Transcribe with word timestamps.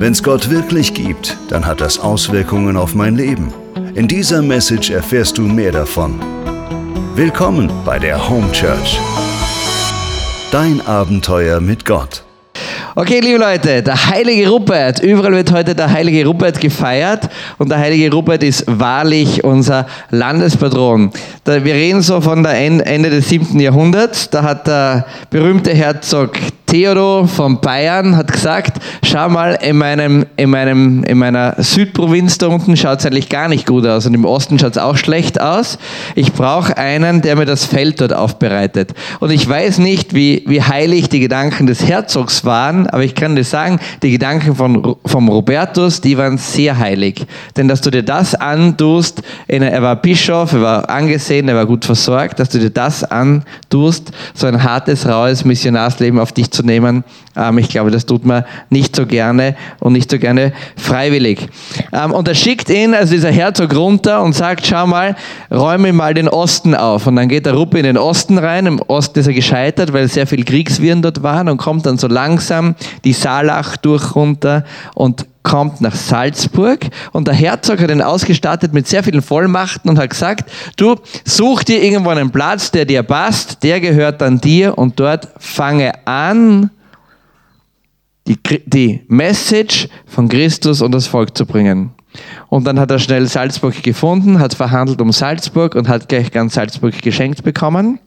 Wenn 0.00 0.12
es 0.12 0.22
Gott 0.22 0.48
wirklich 0.48 0.94
gibt, 0.94 1.36
dann 1.48 1.66
hat 1.66 1.80
das 1.80 1.98
Auswirkungen 1.98 2.76
auf 2.76 2.94
mein 2.94 3.16
Leben. 3.16 3.52
In 3.96 4.06
dieser 4.06 4.42
Message 4.42 4.90
erfährst 4.90 5.38
du 5.38 5.42
mehr 5.42 5.72
davon. 5.72 6.20
Willkommen 7.16 7.68
bei 7.84 7.98
der 7.98 8.28
Home 8.30 8.52
Church. 8.52 9.00
Dein 10.52 10.80
Abenteuer 10.86 11.58
mit 11.60 11.84
Gott. 11.84 12.22
Okay, 12.94 13.18
liebe 13.18 13.38
Leute, 13.38 13.82
der 13.82 14.06
heilige 14.10 14.48
Rupert. 14.48 15.00
Überall 15.00 15.32
wird 15.32 15.50
heute 15.50 15.74
der 15.74 15.90
heilige 15.90 16.24
Rupert 16.26 16.60
gefeiert 16.60 17.28
und 17.58 17.68
der 17.68 17.78
heilige 17.78 18.12
Rupert 18.12 18.44
ist 18.44 18.66
wahrlich 18.68 19.42
unser 19.42 19.84
Landespatron. 20.10 21.10
wir 21.44 21.74
reden 21.74 22.02
so 22.02 22.20
von 22.20 22.44
der 22.44 22.54
Ende 22.54 23.10
des 23.10 23.30
7. 23.30 23.58
Jahrhunderts. 23.58 24.30
Da 24.30 24.44
hat 24.44 24.68
der 24.68 25.06
berühmte 25.28 25.74
Herzog 25.74 26.34
Theodor 26.68 27.26
von 27.26 27.62
Bayern 27.62 28.14
hat 28.14 28.30
gesagt, 28.30 28.78
schau 29.02 29.30
mal, 29.30 29.58
in, 29.62 29.78
meinem, 29.78 30.26
in, 30.36 30.50
meinem, 30.50 31.02
in 31.04 31.16
meiner 31.16 31.54
Südprovinz 31.56 32.36
da 32.36 32.48
unten 32.48 32.76
schaut 32.76 32.98
es 32.98 33.06
eigentlich 33.06 33.30
gar 33.30 33.48
nicht 33.48 33.66
gut 33.66 33.86
aus 33.86 34.04
und 34.04 34.12
im 34.12 34.26
Osten 34.26 34.58
schaut 34.58 34.72
es 34.72 34.78
auch 34.78 34.98
schlecht 34.98 35.40
aus. 35.40 35.78
Ich 36.14 36.34
brauche 36.34 36.76
einen, 36.76 37.22
der 37.22 37.36
mir 37.36 37.46
das 37.46 37.64
Feld 37.64 38.02
dort 38.02 38.12
aufbereitet. 38.12 38.92
Und 39.18 39.30
ich 39.30 39.48
weiß 39.48 39.78
nicht, 39.78 40.12
wie, 40.12 40.44
wie 40.46 40.62
heilig 40.62 41.08
die 41.08 41.20
Gedanken 41.20 41.66
des 41.66 41.88
Herzogs 41.88 42.44
waren, 42.44 42.86
aber 42.86 43.02
ich 43.02 43.14
kann 43.14 43.34
dir 43.34 43.44
sagen, 43.44 43.80
die 44.02 44.10
Gedanken 44.10 44.54
von, 44.54 44.96
vom 45.06 45.30
Robertus, 45.30 46.02
die 46.02 46.18
waren 46.18 46.36
sehr 46.36 46.76
heilig. 46.76 47.24
Denn 47.56 47.68
dass 47.68 47.80
du 47.80 47.90
dir 47.90 48.02
das 48.02 48.34
antust, 48.34 49.22
er 49.46 49.80
war 49.80 49.96
Bischof, 49.96 50.52
er 50.52 50.60
war 50.60 50.90
angesehen, 50.90 51.48
er 51.48 51.56
war 51.56 51.64
gut 51.64 51.86
versorgt, 51.86 52.38
dass 52.38 52.50
du 52.50 52.58
dir 52.58 52.70
das 52.70 53.04
antust, 53.04 54.10
so 54.34 54.46
ein 54.46 54.62
hartes, 54.62 55.06
raues 55.08 55.46
Missionarsleben 55.46 56.20
auf 56.20 56.32
dich 56.32 56.50
zu 56.50 56.57
nehmen, 56.62 57.04
ähm, 57.36 57.58
ich 57.58 57.68
glaube, 57.68 57.90
das 57.90 58.06
tut 58.06 58.24
man 58.24 58.44
nicht 58.70 58.96
so 58.96 59.06
gerne 59.06 59.56
und 59.80 59.92
nicht 59.92 60.10
so 60.10 60.18
gerne 60.18 60.52
freiwillig. 60.76 61.48
Ähm, 61.92 62.12
und 62.12 62.28
er 62.28 62.34
schickt 62.34 62.70
ihn, 62.70 62.94
also 62.94 63.12
dieser 63.12 63.30
Herzog, 63.30 63.74
runter 63.74 64.22
und 64.22 64.34
sagt, 64.34 64.66
schau 64.66 64.86
mal, 64.86 65.16
räume 65.50 65.92
mal 65.92 66.14
den 66.14 66.28
Osten 66.28 66.74
auf. 66.74 67.06
Und 67.06 67.16
dann 67.16 67.28
geht 67.28 67.46
der 67.46 67.54
Ruppe 67.54 67.78
in 67.78 67.84
den 67.84 67.98
Osten 67.98 68.38
rein. 68.38 68.66
Im 68.66 68.80
Osten 68.80 69.18
ist 69.20 69.26
er 69.26 69.34
gescheitert, 69.34 69.92
weil 69.92 70.08
sehr 70.08 70.26
viel 70.26 70.44
Kriegswirren 70.44 71.02
dort 71.02 71.22
waren 71.22 71.48
und 71.48 71.58
kommt 71.58 71.86
dann 71.86 71.98
so 71.98 72.08
langsam 72.08 72.74
die 73.04 73.12
Salach 73.12 73.76
durch 73.76 74.14
runter 74.14 74.64
und 74.94 75.26
kommt 75.42 75.80
nach 75.80 75.94
Salzburg 75.94 76.80
und 77.12 77.26
der 77.26 77.34
Herzog 77.34 77.80
hat 77.80 77.90
ihn 77.90 78.02
ausgestattet 78.02 78.72
mit 78.72 78.86
sehr 78.86 79.02
vielen 79.02 79.22
Vollmachten 79.22 79.90
und 79.90 79.98
hat 79.98 80.10
gesagt, 80.10 80.50
du 80.76 80.96
such 81.24 81.64
dir 81.64 81.82
irgendwo 81.82 82.10
einen 82.10 82.30
Platz, 82.30 82.70
der 82.70 82.84
dir 82.84 83.02
passt, 83.02 83.62
der 83.62 83.80
gehört 83.80 84.20
dann 84.20 84.40
dir 84.40 84.76
und 84.76 85.00
dort 85.00 85.28
fange 85.38 86.06
an, 86.06 86.70
die, 88.26 88.38
die 88.66 89.00
Message 89.08 89.88
von 90.06 90.28
Christus 90.28 90.82
und 90.82 90.92
das 90.92 91.06
Volk 91.06 91.36
zu 91.36 91.46
bringen. 91.46 91.92
Und 92.48 92.66
dann 92.66 92.78
hat 92.78 92.90
er 92.90 92.98
schnell 92.98 93.26
Salzburg 93.26 93.82
gefunden, 93.82 94.38
hat 94.38 94.54
verhandelt 94.54 95.00
um 95.00 95.12
Salzburg 95.12 95.74
und 95.74 95.88
hat 95.88 96.08
gleich 96.08 96.30
ganz 96.30 96.54
Salzburg 96.54 97.00
geschenkt 97.00 97.42
bekommen. 97.42 98.00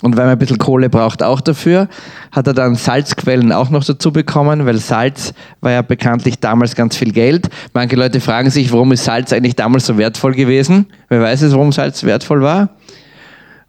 Und 0.00 0.16
weil 0.16 0.26
man 0.26 0.32
ein 0.32 0.38
bisschen 0.38 0.58
Kohle 0.58 0.88
braucht 0.88 1.22
auch 1.22 1.40
dafür, 1.40 1.88
hat 2.30 2.46
er 2.46 2.54
dann 2.54 2.76
Salzquellen 2.76 3.52
auch 3.52 3.70
noch 3.70 3.84
dazu 3.84 4.12
bekommen, 4.12 4.64
weil 4.64 4.78
Salz 4.78 5.34
war 5.60 5.72
ja 5.72 5.82
bekanntlich 5.82 6.38
damals 6.38 6.76
ganz 6.76 6.96
viel 6.96 7.12
Geld. 7.12 7.48
Manche 7.74 7.96
Leute 7.96 8.20
fragen 8.20 8.50
sich, 8.50 8.72
warum 8.72 8.92
ist 8.92 9.04
Salz 9.04 9.32
eigentlich 9.32 9.56
damals 9.56 9.86
so 9.86 9.98
wertvoll 9.98 10.34
gewesen? 10.34 10.86
Wer 11.08 11.20
weiß 11.20 11.42
es, 11.42 11.52
warum 11.52 11.72
Salz 11.72 12.04
wertvoll 12.04 12.42
war? 12.42 12.70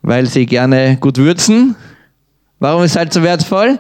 Weil 0.04 0.28
sie 0.28 0.46
gerne 0.46 0.98
gut 0.98 1.18
würzen. 1.18 1.76
Warum 2.60 2.84
ist 2.84 2.94
Salz 2.94 3.16
so 3.16 3.24
wertvoll? 3.24 3.80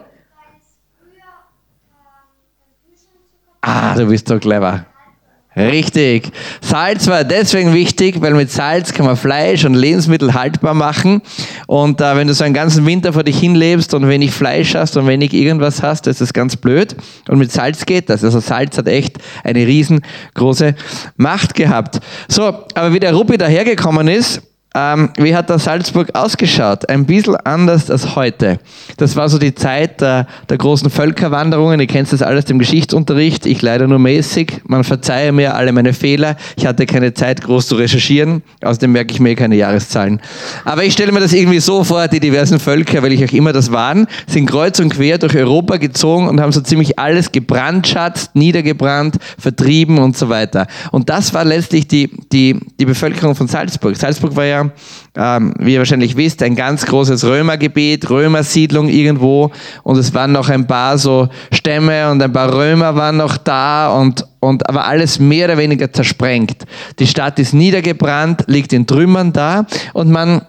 Ah, 3.61 3.93
du 3.93 4.07
bist 4.07 4.27
so 4.27 4.39
clever. 4.39 4.85
Richtig. 5.59 6.31
Salz 6.61 7.07
war 7.07 7.23
deswegen 7.23 7.73
wichtig, 7.73 8.21
weil 8.21 8.33
mit 8.33 8.51
Salz 8.51 8.93
kann 8.93 9.05
man 9.05 9.17
Fleisch 9.17 9.65
und 9.65 9.73
Lebensmittel 9.73 10.33
haltbar 10.33 10.73
machen. 10.73 11.21
Und 11.67 12.01
äh, 12.01 12.15
wenn 12.15 12.27
du 12.27 12.33
so 12.33 12.43
einen 12.43 12.53
ganzen 12.53 12.85
Winter 12.85 13.13
vor 13.13 13.23
dich 13.23 13.39
hinlebst 13.39 13.93
und 13.93 14.07
wenig 14.07 14.31
Fleisch 14.31 14.75
hast 14.75 14.97
und 14.97 15.07
wenig 15.07 15.33
irgendwas 15.33 15.83
hast, 15.83 16.07
ist 16.07 16.21
das 16.21 16.33
ganz 16.33 16.55
blöd. 16.55 16.95
Und 17.27 17.39
mit 17.39 17.51
Salz 17.51 17.85
geht 17.85 18.09
das. 18.09 18.23
Also 18.23 18.39
Salz 18.39 18.77
hat 18.77 18.87
echt 18.87 19.17
eine 19.43 19.65
riesengroße 19.65 20.75
Macht 21.17 21.53
gehabt. 21.55 21.99
So, 22.27 22.43
aber 22.73 22.93
wie 22.93 22.99
der 22.99 23.13
Ruppi 23.13 23.37
dahergekommen 23.37 24.07
ist, 24.07 24.41
ähm, 24.75 25.09
wie 25.17 25.35
hat 25.35 25.49
der 25.49 25.57
Salzburg 25.57 26.13
ausgeschaut? 26.13 26.87
Ein 26.89 27.05
bisschen 27.05 27.35
anders 27.37 27.89
als 27.89 28.15
heute. 28.15 28.59
Das 28.97 29.15
war 29.15 29.27
so 29.27 29.39
die 29.39 29.55
Zeit 29.55 29.99
der, 29.99 30.27
der 30.47 30.59
großen 30.59 30.91
Völkerwanderungen. 30.91 31.79
Ihr 31.79 31.87
kennt 31.87 32.13
das 32.13 32.21
alles 32.21 32.45
im 32.51 32.59
Geschichtsunterricht. 32.59 33.47
Ich 33.47 33.63
leider 33.63 33.87
nur 33.87 33.97
mäßig. 33.97 34.61
Man 34.67 34.83
verzeihe 34.83 35.31
mir 35.31 35.55
alle 35.55 35.71
meine 35.71 35.93
Fehler. 35.93 36.35
Ich 36.55 36.67
hatte 36.67 36.85
keine 36.85 37.15
Zeit, 37.15 37.41
groß 37.41 37.67
zu 37.67 37.75
recherchieren. 37.77 38.43
Außerdem 38.61 38.91
merke 38.91 39.11
ich 39.11 39.19
mir 39.19 39.35
keine 39.35 39.55
Jahreszahlen. 39.55 40.21
Aber 40.65 40.83
ich 40.83 40.93
stelle 40.93 41.11
mir 41.11 41.19
das 41.19 41.33
irgendwie 41.33 41.59
so 41.59 41.83
vor, 41.83 42.07
die 42.07 42.19
diversen 42.19 42.59
Völker, 42.59 43.01
weil 43.01 43.13
ich 43.13 43.25
auch 43.25 43.33
immer 43.33 43.53
das 43.53 43.71
waren, 43.71 44.05
sind 44.27 44.45
kreuz 44.45 44.79
und 44.79 44.89
quer 44.93 45.17
durch 45.17 45.35
Europa 45.35 45.77
gezogen 45.77 46.27
und 46.27 46.39
haben 46.39 46.51
so 46.51 46.61
ziemlich 46.61 46.99
alles 46.99 47.31
gebrandschatzt, 47.31 48.35
niedergebrannt, 48.35 49.17
vertrieben 49.39 49.97
und 49.97 50.15
so 50.15 50.29
weiter. 50.29 50.67
Und 50.91 51.09
das 51.09 51.33
war 51.33 51.43
letztlich 51.43 51.87
die, 51.87 52.11
die, 52.31 52.59
die 52.79 52.85
Bevölkerung 52.85 53.33
von 53.33 53.47
Salzburg. 53.47 53.95
Salzburg 53.95 54.35
war 54.35 54.45
ja 54.45 54.58
ähm, 55.15 55.53
wie 55.59 55.73
ihr 55.73 55.79
wahrscheinlich 55.79 56.15
wisst, 56.15 56.41
ein 56.43 56.55
ganz 56.55 56.85
großes 56.85 57.23
Römergebiet, 57.25 58.09
Römersiedlung 58.09 58.89
irgendwo 58.89 59.51
und 59.83 59.97
es 59.97 60.13
waren 60.13 60.31
noch 60.31 60.49
ein 60.49 60.67
paar 60.67 60.97
so 60.97 61.29
Stämme 61.51 62.09
und 62.11 62.21
ein 62.21 62.33
paar 62.33 62.53
Römer 62.53 62.95
waren 62.95 63.17
noch 63.17 63.37
da 63.37 63.89
und, 63.89 64.25
und 64.39 64.67
aber 64.67 64.85
alles 64.85 65.19
mehr 65.19 65.45
oder 65.45 65.57
weniger 65.57 65.91
zersprengt. 65.91 66.65
Die 66.99 67.07
Stadt 67.07 67.39
ist 67.39 67.53
niedergebrannt, 67.53 68.43
liegt 68.47 68.73
in 68.73 68.87
Trümmern 68.87 69.33
da 69.33 69.65
und 69.93 70.09
man 70.09 70.41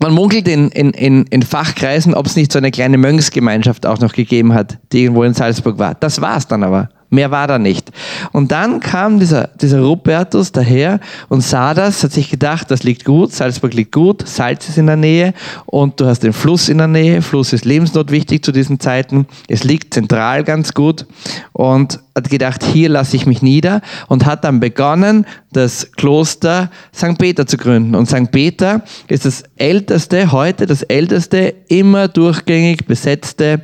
man 0.00 0.12
munkelt 0.12 0.48
in, 0.48 0.68
in, 0.70 0.90
in, 0.90 1.24
in 1.30 1.42
Fachkreisen, 1.42 2.14
ob 2.14 2.26
es 2.26 2.36
nicht 2.36 2.52
so 2.52 2.58
eine 2.58 2.70
kleine 2.70 2.98
Mönchsgemeinschaft 2.98 3.86
auch 3.86 4.00
noch 4.00 4.12
gegeben 4.12 4.52
hat, 4.52 4.78
die 4.92 5.04
irgendwo 5.04 5.22
in 5.22 5.32
Salzburg 5.32 5.78
war. 5.78 5.94
Das 5.94 6.20
war 6.20 6.36
es 6.36 6.46
dann 6.46 6.62
aber. 6.62 6.90
Mehr 7.14 7.30
war 7.30 7.46
da 7.46 7.58
nicht. 7.58 7.90
Und 8.32 8.52
dann 8.52 8.80
kam 8.80 9.20
dieser, 9.20 9.48
dieser 9.60 9.80
Rupertus 9.80 10.52
daher 10.52 11.00
und 11.28 11.42
sah 11.42 11.74
das, 11.74 12.02
hat 12.02 12.12
sich 12.12 12.30
gedacht, 12.30 12.70
das 12.70 12.82
liegt 12.82 13.04
gut, 13.04 13.32
Salzburg 13.32 13.72
liegt 13.74 13.92
gut, 13.92 14.26
Salz 14.26 14.68
ist 14.68 14.78
in 14.78 14.86
der 14.86 14.96
Nähe 14.96 15.34
und 15.66 16.00
du 16.00 16.06
hast 16.06 16.20
den 16.20 16.32
Fluss 16.32 16.68
in 16.68 16.78
der 16.78 16.88
Nähe. 16.88 17.22
Fluss 17.22 17.52
ist 17.52 17.64
lebensnotwichtig 17.64 18.42
zu 18.42 18.52
diesen 18.52 18.80
Zeiten. 18.80 19.26
Es 19.48 19.64
liegt 19.64 19.94
zentral 19.94 20.44
ganz 20.44 20.74
gut 20.74 21.06
und 21.52 22.00
hat 22.14 22.30
gedacht, 22.30 22.62
hier 22.62 22.88
lasse 22.88 23.16
ich 23.16 23.26
mich 23.26 23.42
nieder 23.42 23.80
und 24.08 24.24
hat 24.26 24.44
dann 24.44 24.60
begonnen, 24.60 25.26
das 25.52 25.90
Kloster 25.92 26.70
St. 26.94 27.18
Peter 27.18 27.46
zu 27.46 27.56
gründen. 27.56 27.94
Und 27.94 28.06
St. 28.06 28.30
Peter 28.30 28.82
ist 29.08 29.24
das 29.24 29.44
älteste, 29.56 30.32
heute 30.32 30.66
das 30.66 30.82
älteste, 30.82 31.54
immer 31.68 32.08
durchgängig 32.08 32.86
besetzte 32.86 33.62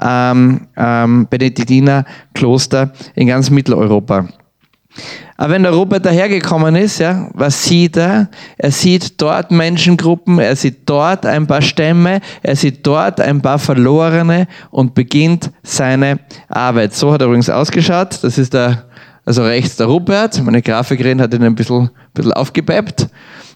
ähm, 0.00 0.68
ähm, 0.76 1.26
Benediktinerkloster 1.28 2.92
in 3.14 3.26
ganz 3.26 3.50
Mitteleuropa. 3.50 4.28
Aber 5.36 5.54
wenn 5.54 5.62
der 5.62 5.72
Robert 5.72 6.04
dahergekommen 6.04 6.76
ist, 6.76 6.98
ja, 6.98 7.30
was 7.32 7.64
sieht 7.64 7.96
er? 7.96 8.28
Er 8.58 8.70
sieht 8.70 9.20
dort 9.22 9.50
Menschengruppen, 9.50 10.38
er 10.38 10.54
sieht 10.56 10.80
dort 10.84 11.24
ein 11.24 11.46
paar 11.46 11.62
Stämme, 11.62 12.20
er 12.42 12.56
sieht 12.56 12.86
dort 12.86 13.20
ein 13.20 13.40
paar 13.40 13.58
Verlorene 13.58 14.48
und 14.70 14.94
beginnt 14.94 15.50
seine 15.62 16.18
Arbeit. 16.48 16.94
So 16.94 17.12
hat 17.12 17.22
er 17.22 17.28
übrigens 17.28 17.48
ausgeschaut. 17.48 18.18
Das 18.22 18.36
ist 18.36 18.52
der, 18.52 18.84
also 19.24 19.42
rechts 19.42 19.76
der 19.76 19.86
Rupert. 19.86 20.42
Meine 20.42 20.60
Grafikerin 20.60 21.20
hat 21.22 21.32
ihn 21.32 21.44
ein 21.44 21.54
bisschen, 21.54 21.84
ein 21.84 21.90
bisschen 22.12 22.32
aufgepeppt. 22.32 23.08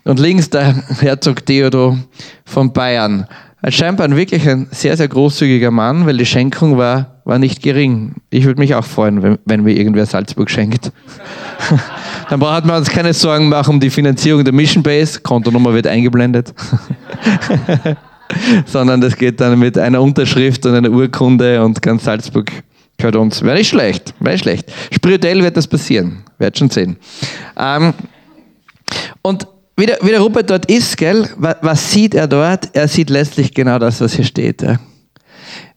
Und 0.04 0.18
links 0.20 0.48
der 0.48 0.74
Herzog 1.00 1.44
Theodor 1.44 1.98
von 2.46 2.72
Bayern 2.72 3.26
scheinbar 3.72 4.06
ein 4.06 4.16
wirklich 4.16 4.48
ein 4.48 4.68
sehr, 4.70 4.96
sehr 4.96 5.08
großzügiger 5.08 5.70
Mann, 5.70 6.06
weil 6.06 6.16
die 6.16 6.26
Schenkung 6.26 6.76
war, 6.76 7.22
war 7.24 7.38
nicht 7.38 7.62
gering. 7.62 8.16
Ich 8.30 8.44
würde 8.44 8.60
mich 8.60 8.74
auch 8.74 8.84
freuen, 8.84 9.22
wenn, 9.22 9.38
wenn 9.44 9.62
mir 9.62 9.72
irgendwer 9.72 10.06
Salzburg 10.06 10.50
schenkt. 10.50 10.92
Dann 12.28 12.40
braucht 12.40 12.64
man 12.66 12.76
uns 12.76 12.90
keine 12.90 13.14
Sorgen 13.14 13.48
machen 13.48 13.74
um 13.74 13.80
die 13.80 13.90
Finanzierung 13.90 14.44
der 14.44 14.52
Mission 14.52 14.82
Base. 14.82 15.20
Kontonummer 15.20 15.72
wird 15.72 15.86
eingeblendet. 15.86 16.52
Sondern 18.66 19.00
das 19.00 19.16
geht 19.16 19.40
dann 19.40 19.58
mit 19.58 19.78
einer 19.78 20.00
Unterschrift 20.00 20.64
und 20.66 20.74
einer 20.74 20.90
Urkunde 20.90 21.62
und 21.62 21.80
ganz 21.82 22.04
Salzburg 22.04 22.50
gehört 22.96 23.16
uns. 23.16 23.42
Wäre 23.42 23.56
nicht 23.56 23.68
schlecht, 23.68 24.14
wäre 24.18 24.32
nicht 24.32 24.42
schlecht. 24.42 24.72
Spirituell 24.92 25.42
wird 25.42 25.56
das 25.56 25.66
passieren. 25.66 26.22
Werd 26.38 26.58
schon 26.58 26.70
sehen. 26.70 26.96
Ähm, 27.56 27.92
und 29.22 29.46
wie 29.76 29.86
der, 29.86 29.98
wie 30.02 30.10
der 30.10 30.20
Rupert 30.20 30.50
dort 30.50 30.70
ist, 30.70 30.96
gell, 30.96 31.28
was, 31.36 31.56
was, 31.60 31.92
sieht 31.92 32.14
er 32.14 32.28
dort? 32.28 32.68
Er 32.74 32.86
sieht 32.88 33.10
letztlich 33.10 33.52
genau 33.52 33.78
das, 33.78 34.00
was 34.00 34.14
hier 34.14 34.24
steht. 34.24 34.62
Ja. 34.62 34.78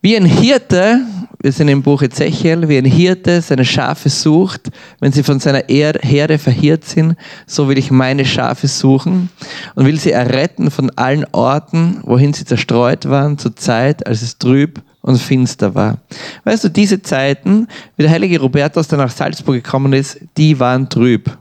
Wie 0.00 0.16
ein 0.16 0.24
Hirte, 0.24 1.00
wir 1.40 1.52
sind 1.52 1.68
im 1.68 1.82
Buch 1.82 2.02
Ezechiel, 2.02 2.68
wie 2.68 2.78
ein 2.78 2.84
Hirte 2.84 3.40
seine 3.42 3.64
Schafe 3.64 4.08
sucht, 4.08 4.70
wenn 5.00 5.10
sie 5.10 5.22
von 5.22 5.40
seiner 5.40 5.64
Herde 5.68 6.38
verhirrt 6.38 6.84
sind, 6.84 7.16
so 7.46 7.68
will 7.68 7.78
ich 7.78 7.90
meine 7.90 8.24
Schafe 8.24 8.68
suchen 8.68 9.30
und 9.74 9.86
will 9.86 9.98
sie 9.98 10.12
erretten 10.12 10.70
von 10.70 10.90
allen 10.90 11.26
Orten, 11.32 12.00
wohin 12.04 12.32
sie 12.32 12.44
zerstreut 12.44 13.08
waren, 13.08 13.38
zur 13.38 13.56
Zeit, 13.56 14.06
als 14.06 14.22
es 14.22 14.38
trüb 14.38 14.80
und 15.00 15.18
finster 15.18 15.74
war. 15.74 15.98
Weißt 16.44 16.64
du, 16.64 16.68
diese 16.68 17.02
Zeiten, 17.02 17.66
wie 17.96 18.02
der 18.02 18.12
heilige 18.12 18.40
Robertus 18.40 18.86
dann 18.88 19.00
nach 19.00 19.10
Salzburg 19.10 19.56
gekommen 19.56 19.92
ist, 19.92 20.18
die 20.36 20.60
waren 20.60 20.88
trüb 20.88 21.36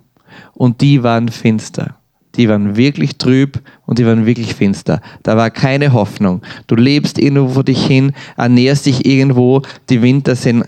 und 0.53 0.81
die 0.81 1.03
waren 1.03 1.29
finster. 1.29 1.95
Die 2.37 2.47
waren 2.47 2.77
wirklich 2.77 3.17
trüb 3.17 3.61
und 3.85 3.99
die 3.99 4.05
waren 4.05 4.25
wirklich 4.25 4.53
finster. 4.53 5.01
Da 5.23 5.35
war 5.35 5.49
keine 5.49 5.93
Hoffnung. 5.93 6.41
Du 6.67 6.75
lebst 6.75 7.19
irgendwo 7.19 7.49
vor 7.49 7.63
dich 7.63 7.85
hin, 7.85 8.13
ernährst 8.37 8.85
dich 8.85 9.05
irgendwo, 9.05 9.63
die 9.89 10.01
Winter 10.01 10.35
sind, 10.35 10.65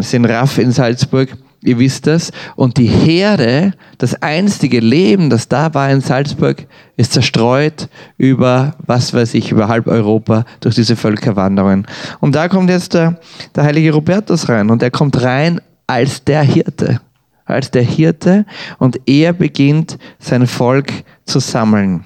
sind 0.00 0.24
raff 0.26 0.58
in 0.58 0.72
Salzburg 0.72 1.36
Ihr 1.66 1.80
wisst 1.80 2.06
das. 2.06 2.30
Und 2.54 2.78
die 2.78 2.86
Herde, 2.86 3.72
das 3.98 4.22
einstige 4.22 4.78
Leben, 4.78 5.30
das 5.30 5.48
da 5.48 5.74
war 5.74 5.90
in 5.90 6.00
Salzburg, 6.00 6.66
ist 6.96 7.12
zerstreut 7.12 7.88
über, 8.18 8.76
was 8.86 9.12
weiß 9.12 9.34
ich, 9.34 9.50
über 9.50 9.66
halb 9.66 9.88
Europa 9.88 10.44
durch 10.60 10.76
diese 10.76 10.94
Völkerwanderungen. 10.94 11.86
Und 12.20 12.36
da 12.36 12.48
kommt 12.48 12.70
jetzt 12.70 12.94
der, 12.94 13.18
der 13.54 13.64
heilige 13.64 13.92
Robertus 13.92 14.48
rein 14.48 14.70
und 14.70 14.82
er 14.82 14.92
kommt 14.92 15.20
rein 15.20 15.60
als 15.88 16.22
der 16.22 16.42
Hirte. 16.42 17.00
Als 17.46 17.70
der 17.70 17.82
Hirte 17.82 18.44
und 18.78 19.00
er 19.06 19.32
beginnt 19.32 19.98
sein 20.18 20.46
Volk 20.46 20.92
zu 21.24 21.38
sammeln. 21.38 22.04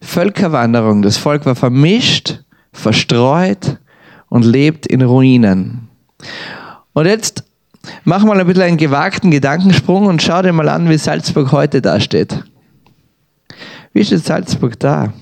Völkerwanderung, 0.00 1.02
das 1.02 1.16
Volk 1.16 1.46
war 1.46 1.56
vermischt, 1.56 2.40
verstreut 2.72 3.78
und 4.28 4.44
lebt 4.44 4.86
in 4.86 5.02
Ruinen. 5.02 5.88
Und 6.92 7.06
jetzt 7.06 7.44
Mach 8.04 8.24
mal 8.24 8.38
ein 8.38 8.46
bisschen 8.46 8.62
einen 8.62 8.76
gewagten 8.76 9.30
Gedankensprung 9.30 10.06
und 10.06 10.22
schau 10.22 10.42
dir 10.42 10.52
mal 10.52 10.68
an, 10.68 10.88
wie 10.88 10.98
Salzburg 10.98 11.52
heute 11.52 11.80
dasteht. 11.80 12.44
Wie 13.92 14.04
steht 14.04 14.24
Salzburg 14.24 14.78
da? 14.78 15.12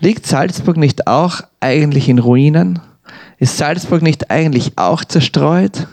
Liegt 0.00 0.26
Salzburg 0.26 0.76
nicht 0.76 1.06
auch 1.06 1.40
eigentlich 1.60 2.08
in 2.08 2.18
Ruinen? 2.18 2.80
Ist 3.38 3.56
Salzburg 3.56 4.02
nicht 4.02 4.30
eigentlich 4.30 4.72
auch 4.76 5.04
zerstreut? 5.04 5.86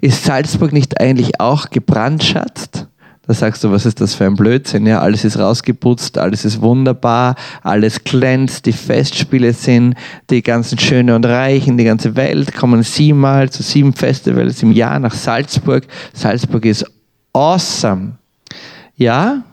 Ist 0.00 0.24
Salzburg 0.24 0.72
nicht 0.72 1.00
eigentlich 1.00 1.40
auch 1.40 1.70
gebrandschatzt? 1.70 2.86
Da 3.26 3.34
sagst 3.34 3.62
du, 3.62 3.70
was 3.70 3.86
ist 3.86 4.00
das 4.00 4.14
für 4.14 4.24
ein 4.24 4.34
Blödsinn? 4.34 4.86
Ja, 4.86 5.00
alles 5.00 5.24
ist 5.24 5.38
rausgeputzt, 5.38 6.18
alles 6.18 6.44
ist 6.44 6.62
wunderbar, 6.62 7.36
alles 7.62 8.02
glänzt, 8.02 8.66
die 8.66 8.72
Festspiele 8.72 9.52
sind, 9.52 9.94
die 10.30 10.42
ganzen 10.42 10.78
Schöne 10.78 11.14
und 11.14 11.24
Reichen, 11.26 11.76
die 11.76 11.84
ganze 11.84 12.16
Welt 12.16 12.54
kommen 12.54 12.82
siebenmal 12.82 13.50
zu 13.50 13.62
sieben 13.62 13.92
Festivals 13.92 14.62
im 14.62 14.72
Jahr 14.72 14.98
nach 14.98 15.14
Salzburg. 15.14 15.86
Salzburg 16.12 16.64
ist 16.64 16.84
awesome. 17.32 18.16
Ja? 18.96 19.44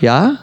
Ja? 0.00 0.38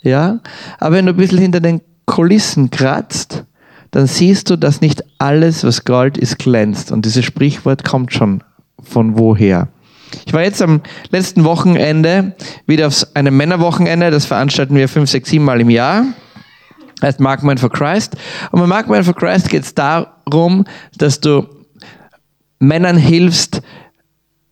Ja? 0.00 0.40
Aber 0.78 0.96
wenn 0.96 1.06
du 1.06 1.12
ein 1.12 1.16
bisschen 1.18 1.38
hinter 1.38 1.60
den 1.60 1.82
Kulissen 2.06 2.70
kratzt, 2.70 3.44
dann 3.90 4.06
siehst 4.06 4.50
du, 4.50 4.56
dass 4.56 4.80
nicht 4.80 5.02
alles, 5.18 5.64
was 5.64 5.84
Gold 5.84 6.18
ist, 6.18 6.38
glänzt. 6.38 6.92
Und 6.92 7.04
dieses 7.04 7.24
Sprichwort 7.24 7.84
kommt 7.84 8.12
schon 8.12 8.42
von 8.82 9.18
woher. 9.18 9.68
Ich 10.26 10.32
war 10.32 10.42
jetzt 10.42 10.62
am 10.62 10.80
letzten 11.10 11.44
Wochenende 11.44 12.34
wieder 12.66 12.86
auf 12.86 13.06
einem 13.14 13.36
Männerwochenende, 13.36 14.10
das 14.10 14.26
veranstalten 14.26 14.74
wir 14.74 14.88
fünf, 14.88 15.10
sechs, 15.10 15.30
sieben 15.30 15.44
Mal 15.44 15.60
im 15.60 15.70
Jahr. 15.70 16.04
Heißt 17.02 17.20
Markman 17.20 17.58
for 17.58 17.70
Christ. 17.70 18.16
Und 18.50 18.60
bei 18.60 18.66
Markman 18.66 19.04
for 19.04 19.14
Christ 19.14 19.50
geht 19.50 19.62
es 19.62 19.74
darum, 19.74 20.64
dass 20.96 21.20
du 21.20 21.46
Männern 22.58 22.96
hilfst, 22.96 23.62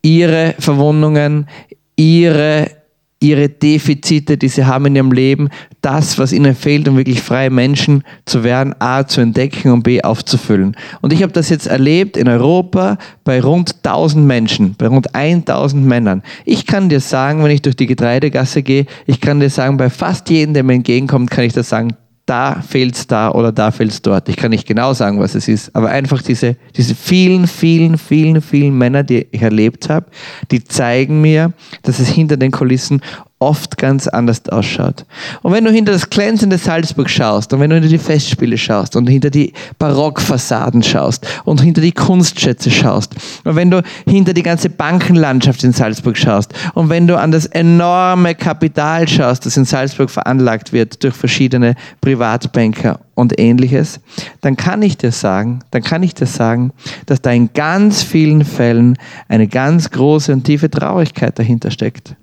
ihre 0.02 0.54
Verwundungen, 0.58 1.48
ihre 1.96 2.70
ihre 3.20 3.48
Defizite, 3.48 4.36
die 4.36 4.48
sie 4.48 4.66
haben 4.66 4.86
in 4.86 4.96
ihrem 4.96 5.12
Leben, 5.12 5.48
das, 5.80 6.18
was 6.18 6.32
ihnen 6.32 6.54
fehlt, 6.54 6.86
um 6.86 6.96
wirklich 6.96 7.22
freie 7.22 7.50
Menschen 7.50 8.02
zu 8.26 8.44
werden, 8.44 8.74
A, 8.78 9.06
zu 9.06 9.20
entdecken 9.20 9.70
und 9.70 9.82
B, 9.82 10.02
aufzufüllen. 10.02 10.76
Und 11.00 11.12
ich 11.12 11.22
habe 11.22 11.32
das 11.32 11.48
jetzt 11.48 11.66
erlebt 11.66 12.16
in 12.16 12.28
Europa 12.28 12.98
bei 13.24 13.40
rund 13.40 13.76
1000 13.82 14.26
Menschen, 14.26 14.74
bei 14.76 14.88
rund 14.88 15.14
1000 15.14 15.84
Männern. 15.84 16.22
Ich 16.44 16.66
kann 16.66 16.88
dir 16.88 17.00
sagen, 17.00 17.42
wenn 17.42 17.50
ich 17.50 17.62
durch 17.62 17.76
die 17.76 17.86
Getreidegasse 17.86 18.62
gehe, 18.62 18.86
ich 19.06 19.20
kann 19.20 19.40
dir 19.40 19.50
sagen, 19.50 19.78
bei 19.78 19.88
fast 19.88 20.28
jedem, 20.28 20.52
der 20.52 20.62
mir 20.62 20.74
entgegenkommt, 20.74 21.30
kann 21.30 21.44
ich 21.44 21.54
das 21.54 21.68
sagen, 21.68 21.96
da 22.26 22.60
fehlt's 22.60 23.06
da 23.06 23.30
oder 23.30 23.52
da 23.52 23.70
fehlt's 23.70 24.02
dort. 24.02 24.28
Ich 24.28 24.36
kann 24.36 24.50
nicht 24.50 24.66
genau 24.66 24.92
sagen, 24.92 25.20
was 25.20 25.34
es 25.34 25.46
ist, 25.48 25.74
aber 25.74 25.90
einfach 25.90 26.22
diese, 26.22 26.56
diese 26.76 26.94
vielen, 26.94 27.46
vielen, 27.46 27.96
vielen, 27.98 28.42
vielen 28.42 28.76
Männer, 28.76 29.04
die 29.04 29.26
ich 29.30 29.40
erlebt 29.40 29.88
habe, 29.88 30.06
die 30.50 30.62
zeigen 30.64 31.20
mir, 31.20 31.52
dass 31.82 32.00
es 32.00 32.08
hinter 32.08 32.36
den 32.36 32.50
Kulissen 32.50 33.00
oft 33.38 33.76
ganz 33.76 34.08
anders 34.08 34.48
ausschaut. 34.48 35.04
Und 35.42 35.52
wenn 35.52 35.64
du 35.64 35.70
hinter 35.70 35.92
das 35.92 36.08
glänzende 36.08 36.56
Salzburg 36.56 37.10
schaust 37.10 37.52
und 37.52 37.60
wenn 37.60 37.68
du 37.68 37.76
hinter 37.76 37.90
die 37.90 37.98
Festspiele 37.98 38.56
schaust 38.56 38.96
und 38.96 39.06
hinter 39.08 39.28
die 39.28 39.52
Barockfassaden 39.78 40.82
schaust 40.82 41.26
und 41.44 41.60
hinter 41.60 41.82
die 41.82 41.92
Kunstschätze 41.92 42.70
schaust 42.70 43.14
und 43.44 43.54
wenn 43.54 43.70
du 43.70 43.82
hinter 44.06 44.32
die 44.32 44.42
ganze 44.42 44.70
Bankenlandschaft 44.70 45.64
in 45.64 45.72
Salzburg 45.72 46.16
schaust 46.16 46.54
und 46.72 46.88
wenn 46.88 47.06
du 47.06 47.18
an 47.18 47.30
das 47.30 47.44
enorme 47.44 48.34
Kapital 48.34 49.06
schaust, 49.06 49.44
das 49.44 49.58
in 49.58 49.66
Salzburg 49.66 50.08
veranlagt 50.08 50.72
wird 50.72 51.04
durch 51.04 51.14
verschiedene 51.14 51.74
Privatbanker 52.00 53.00
und 53.14 53.38
ähnliches, 53.38 54.00
dann 54.40 54.56
kann 54.56 54.80
ich 54.80 54.96
dir 54.96 55.12
sagen, 55.12 55.58
dann 55.72 55.82
kann 55.82 56.02
ich 56.02 56.14
dir 56.14 56.26
sagen, 56.26 56.72
dass 57.04 57.20
da 57.20 57.32
in 57.32 57.52
ganz 57.52 58.02
vielen 58.02 58.46
Fällen 58.46 58.96
eine 59.28 59.46
ganz 59.46 59.90
große 59.90 60.32
und 60.32 60.44
tiefe 60.44 60.70
Traurigkeit 60.70 61.38
dahinter 61.38 61.70
steckt. 61.70 62.16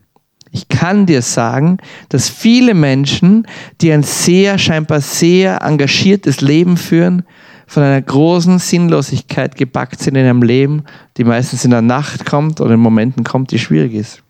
Ich 0.56 0.70
kann 0.70 1.08
dir 1.08 1.24
sagen, 1.24 1.80
dass 2.10 2.30
viele 2.30 2.76
Menschen, 2.76 3.48
die 3.82 3.92
ein 3.92 4.04
sehr, 4.04 4.60
scheinbar 4.60 5.02
sehr 5.02 5.64
engagiertes 5.64 6.42
Leben 6.42 6.78
führen, 6.78 7.24
von 7.66 7.82
einer 7.82 8.02
großen 8.02 8.60
Sinnlosigkeit 8.60 9.56
gepackt 9.56 10.00
sind 10.00 10.16
in 10.16 10.26
ihrem 10.26 10.44
Leben, 10.44 10.84
die 11.18 11.24
meistens 11.24 11.66
in 11.66 11.72
der 11.72 11.82
Nacht 11.82 12.26
kommt 12.26 12.62
oder 12.62 12.76
in 12.76 12.80
Momenten 12.80 13.24
kommt, 13.24 13.50
die 13.50 13.58
schwierig 13.58 13.96
ist. 13.96 14.22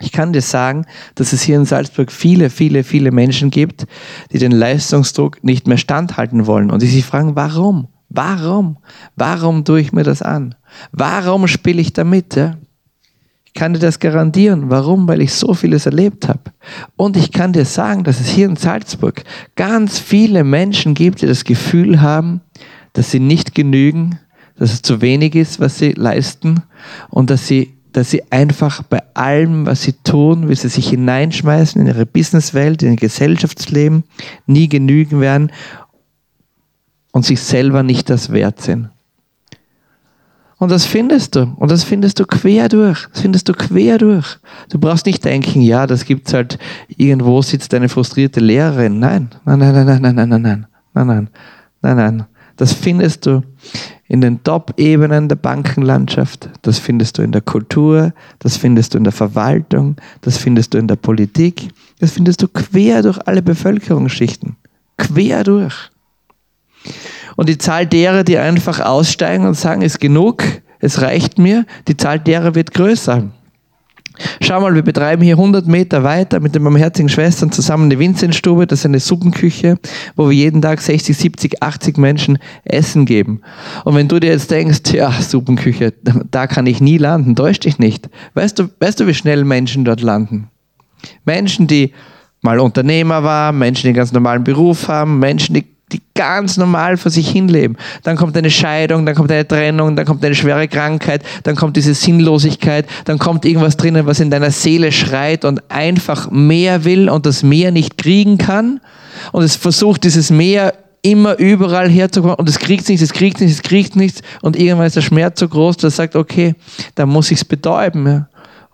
Ich 0.00 0.10
kann 0.10 0.32
dir 0.32 0.42
sagen, 0.42 0.86
dass 1.14 1.32
es 1.32 1.42
hier 1.42 1.54
in 1.54 1.66
Salzburg 1.66 2.10
viele, 2.10 2.50
viele, 2.50 2.82
viele 2.82 3.12
Menschen 3.12 3.50
gibt, 3.50 3.86
die 4.32 4.38
den 4.38 4.52
Leistungsdruck 4.52 5.44
nicht 5.44 5.68
mehr 5.68 5.78
standhalten 5.78 6.46
wollen 6.46 6.72
und 6.72 6.82
die 6.82 6.88
sich 6.88 7.04
fragen, 7.04 7.36
warum? 7.36 7.86
Warum? 8.08 8.78
Warum 9.14 9.64
tue 9.64 9.80
ich 9.80 9.92
mir 9.92 10.02
das 10.02 10.20
an? 10.20 10.56
Warum 10.90 11.46
spiele 11.46 11.80
ich 11.80 11.92
damit? 11.92 12.34
Ja? 12.34 12.56
Ich 13.58 13.60
kann 13.60 13.72
dir 13.72 13.80
das 13.80 13.98
garantieren. 13.98 14.70
Warum? 14.70 15.08
Weil 15.08 15.20
ich 15.20 15.34
so 15.34 15.52
vieles 15.52 15.84
erlebt 15.84 16.28
habe. 16.28 16.38
Und 16.94 17.16
ich 17.16 17.32
kann 17.32 17.52
dir 17.52 17.64
sagen, 17.64 18.04
dass 18.04 18.20
es 18.20 18.28
hier 18.28 18.46
in 18.46 18.54
Salzburg 18.54 19.24
ganz 19.56 19.98
viele 19.98 20.44
Menschen 20.44 20.94
gibt, 20.94 21.22
die 21.22 21.26
das 21.26 21.42
Gefühl 21.42 22.00
haben, 22.00 22.40
dass 22.92 23.10
sie 23.10 23.18
nicht 23.18 23.56
genügen, 23.56 24.20
dass 24.60 24.72
es 24.72 24.82
zu 24.82 25.00
wenig 25.00 25.34
ist, 25.34 25.58
was 25.58 25.76
sie 25.76 25.90
leisten 25.90 26.62
und 27.10 27.30
dass 27.30 27.48
sie 27.48 27.74
dass 27.90 28.12
sie 28.12 28.30
einfach 28.30 28.84
bei 28.84 29.02
allem, 29.14 29.66
was 29.66 29.82
sie 29.82 29.94
tun, 30.04 30.48
wie 30.48 30.54
sie 30.54 30.68
sich 30.68 30.90
hineinschmeißen 30.90 31.80
in 31.80 31.88
ihre 31.88 32.06
Businesswelt, 32.06 32.84
in 32.84 32.92
ihr 32.92 32.96
Gesellschaftsleben, 32.96 34.04
nie 34.46 34.68
genügen 34.68 35.20
werden 35.20 35.50
und 37.10 37.26
sich 37.26 37.40
selber 37.40 37.82
nicht 37.82 38.08
das 38.08 38.30
wert 38.30 38.60
sind. 38.62 38.90
Und 40.58 40.72
das 40.72 40.84
findest 40.84 41.36
du. 41.36 41.54
Und 41.56 41.70
das 41.70 41.84
findest 41.84 42.18
du 42.18 42.26
quer 42.26 42.68
durch. 42.68 43.06
Das 43.12 43.20
findest 43.22 43.48
du 43.48 43.52
quer 43.52 43.98
durch. 43.98 44.38
Du 44.68 44.78
brauchst 44.78 45.06
nicht 45.06 45.24
denken, 45.24 45.62
ja, 45.62 45.86
das 45.86 46.04
gibt's 46.04 46.34
halt, 46.34 46.58
irgendwo 46.88 47.40
sitzt 47.42 47.72
eine 47.74 47.88
frustrierte 47.88 48.40
Lehrerin. 48.40 48.98
Nein, 48.98 49.30
nein, 49.44 49.58
nein, 49.60 49.74
nein, 49.74 49.86
nein, 49.86 50.02
nein, 50.02 50.14
nein, 50.16 50.28
nein, 50.28 50.40
nein, 50.40 50.66
nein, 50.92 51.06
nein, 51.06 51.30
nein, 51.82 51.96
nein. 51.96 52.26
Das 52.56 52.72
findest 52.72 53.24
du 53.26 53.42
in 54.08 54.20
den 54.20 54.42
Top-Ebenen 54.42 55.28
der 55.28 55.36
Bankenlandschaft. 55.36 56.50
Das 56.62 56.80
findest 56.80 57.18
du 57.18 57.22
in 57.22 57.30
der 57.30 57.40
Kultur. 57.40 58.12
Das 58.40 58.56
findest 58.56 58.94
du 58.94 58.98
in 58.98 59.04
der 59.04 59.12
Verwaltung. 59.12 59.94
Das 60.22 60.38
findest 60.38 60.74
du 60.74 60.78
in 60.78 60.88
der 60.88 60.96
Politik. 60.96 61.68
Das 62.00 62.12
findest 62.12 62.42
du 62.42 62.48
quer 62.48 63.02
durch 63.02 63.18
alle 63.28 63.42
Bevölkerungsschichten. 63.42 64.56
Quer 64.96 65.44
durch. 65.44 65.92
Und 67.38 67.48
die 67.48 67.56
Zahl 67.56 67.86
derer, 67.86 68.24
die 68.24 68.36
einfach 68.36 68.80
aussteigen 68.80 69.46
und 69.46 69.54
sagen, 69.54 69.82
ist 69.82 70.00
genug, 70.00 70.42
es 70.80 71.02
reicht 71.02 71.38
mir, 71.38 71.66
die 71.86 71.96
Zahl 71.96 72.18
derer 72.18 72.56
wird 72.56 72.74
größer. 72.74 73.30
Schau 74.40 74.60
mal, 74.60 74.74
wir 74.74 74.82
betreiben 74.82 75.22
hier 75.22 75.36
100 75.36 75.68
Meter 75.68 76.02
weiter 76.02 76.40
mit 76.40 76.56
den 76.56 76.64
barmherzigen 76.64 77.08
Schwestern 77.08 77.52
zusammen 77.52 77.84
eine 77.84 78.00
Vinzenzstube, 78.00 78.66
das 78.66 78.80
ist 78.80 78.86
eine 78.86 78.98
Suppenküche, 78.98 79.78
wo 80.16 80.28
wir 80.28 80.36
jeden 80.36 80.60
Tag 80.60 80.80
60, 80.80 81.16
70, 81.16 81.62
80 81.62 81.96
Menschen 81.96 82.40
Essen 82.64 83.06
geben. 83.06 83.42
Und 83.84 83.94
wenn 83.94 84.08
du 84.08 84.18
dir 84.18 84.32
jetzt 84.32 84.50
denkst, 84.50 84.92
ja, 84.92 85.12
Suppenküche, 85.12 85.94
da 86.02 86.48
kann 86.48 86.66
ich 86.66 86.80
nie 86.80 86.98
landen, 86.98 87.36
täusch 87.36 87.60
dich 87.60 87.78
nicht. 87.78 88.10
Weißt 88.34 88.58
du, 88.58 88.68
weißt 88.80 88.98
du, 88.98 89.06
wie 89.06 89.14
schnell 89.14 89.44
Menschen 89.44 89.84
dort 89.84 90.00
landen? 90.00 90.48
Menschen, 91.24 91.68
die 91.68 91.92
mal 92.42 92.58
Unternehmer 92.58 93.22
waren, 93.22 93.56
Menschen, 93.60 93.82
die 93.82 93.88
einen 93.90 93.96
ganz 93.96 94.10
normalen 94.10 94.42
Beruf 94.42 94.88
haben, 94.88 95.20
Menschen, 95.20 95.54
die 95.54 95.77
die 95.92 96.02
ganz 96.14 96.56
normal 96.56 96.96
vor 96.96 97.10
sich 97.10 97.28
hinleben. 97.30 97.76
Dann 98.02 98.16
kommt 98.16 98.36
eine 98.36 98.50
Scheidung, 98.50 99.06
dann 99.06 99.14
kommt 99.14 99.30
eine 99.30 99.46
Trennung, 99.46 99.96
dann 99.96 100.04
kommt 100.04 100.24
eine 100.24 100.34
schwere 100.34 100.68
Krankheit, 100.68 101.22
dann 101.44 101.56
kommt 101.56 101.76
diese 101.76 101.94
Sinnlosigkeit, 101.94 102.86
dann 103.04 103.18
kommt 103.18 103.44
irgendwas 103.44 103.76
drinnen, 103.76 104.06
was 104.06 104.20
in 104.20 104.30
deiner 104.30 104.50
Seele 104.50 104.92
schreit 104.92 105.44
und 105.44 105.70
einfach 105.70 106.30
mehr 106.30 106.84
will 106.84 107.08
und 107.08 107.26
das 107.26 107.42
mehr 107.42 107.70
nicht 107.70 107.98
kriegen 107.98 108.38
kann 108.38 108.80
und 109.32 109.42
es 109.42 109.56
versucht, 109.56 110.04
dieses 110.04 110.30
mehr 110.30 110.74
immer 111.02 111.38
überall 111.38 111.88
herzukommen 111.88 112.36
und 112.36 112.48
es 112.48 112.58
kriegt 112.58 112.88
nichts, 112.88 113.02
es 113.02 113.12
kriegt 113.12 113.40
nichts, 113.40 113.56
es 113.56 113.62
kriegt 113.62 113.96
nichts 113.96 114.20
und 114.42 114.56
irgendwann 114.56 114.86
ist 114.86 114.96
der 114.96 115.02
Schmerz 115.02 115.40
so 115.40 115.48
groß, 115.48 115.76
dass 115.78 115.96
sagt, 115.96 116.16
okay, 116.16 116.54
dann 116.96 117.08
muss 117.08 117.30
ich 117.30 117.38
es 117.38 117.44
betäuben. 117.44 118.06
Ja. 118.06 118.28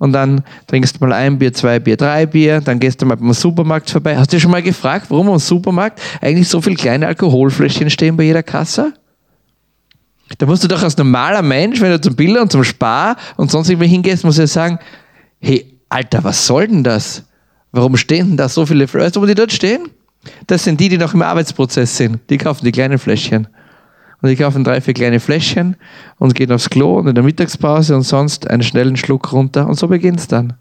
Und 0.05 0.13
dann 0.13 0.45
trinkst 0.67 0.97
du 0.97 1.01
mal 1.01 1.15
ein 1.15 1.39
Bier, 1.39 1.55
zwei 1.55 1.79
Bier, 1.79 1.97
drei 1.97 2.27
Bier, 2.27 2.61
dann 2.61 2.79
gehst 2.79 3.01
du 3.01 3.07
mal 3.07 3.15
beim 3.15 3.33
Supermarkt 3.33 3.89
vorbei. 3.89 4.19
Hast 4.19 4.31
du 4.31 4.37
dir 4.37 4.41
schon 4.43 4.51
mal 4.51 4.63
gefragt, 4.63 5.07
warum 5.09 5.29
im 5.29 5.39
Supermarkt 5.39 5.99
eigentlich 6.21 6.47
so 6.47 6.61
viele 6.61 6.77
kleine 6.77 7.07
Alkoholfläschchen 7.07 7.89
stehen 7.89 8.15
bei 8.15 8.25
jeder 8.25 8.43
Kasse? 8.43 8.93
Da 10.37 10.45
musst 10.45 10.63
du 10.63 10.69
doch 10.69 10.83
als 10.83 10.99
normaler 10.99 11.41
Mensch, 11.41 11.81
wenn 11.81 11.91
du 11.91 11.99
zum 11.99 12.17
Biller 12.17 12.43
und 12.43 12.53
zum 12.53 12.65
Spar 12.65 13.17
und 13.39 13.51
sonst 13.51 13.71
irgendwie 13.71 13.89
hingehst, 13.89 14.25
musst 14.25 14.37
du 14.37 14.43
ja 14.43 14.47
sagen, 14.47 14.79
hey, 15.41 15.79
Alter, 15.89 16.23
was 16.23 16.47
soll 16.47 16.69
denn 16.69 16.85
das? 16.85 17.25
Warum 17.73 17.97
stehen 17.97 18.29
denn 18.29 18.37
da 18.37 18.51
so 18.51 18.67
viele 18.67 18.87
Flaschen? 18.87 19.23
Wo 19.23 19.27
die 19.27 19.35
dort 19.35 19.53
stehen? 19.53 19.89
Das 20.47 20.65
sind 20.65 20.81
die, 20.81 20.91
die 20.91 20.99
noch 20.99 21.15
im 21.15 21.23
Arbeitsprozess 21.23 21.97
sind. 21.97 22.19
Die 22.29 22.37
kaufen 22.37 22.67
die 22.67 22.73
kleinen 22.73 22.99
Fläschchen. 22.99 23.49
Und 24.25 24.31
die 24.31 24.37
kaufen 24.37 24.65
drei, 24.65 24.81
vier 24.81 24.95
kleine 24.95 25.21
Fläschchen 25.21 25.77
und 26.17 26.35
gehen 26.35 26.51
aufs 26.51 26.71
Klo 26.71 26.99
und 26.99 27.09
in 27.09 27.15
der 27.15 27.23
Mittagspause 27.23 27.95
und 27.95 28.05
sonst 28.05 28.49
einen 28.49 28.63
schnellen 28.63 28.97
Schluck 28.97 29.31
runter. 29.35 29.69
Und 29.69 29.79
so 29.79 29.87
beginnt's 29.87 30.27
dann. 30.27 30.55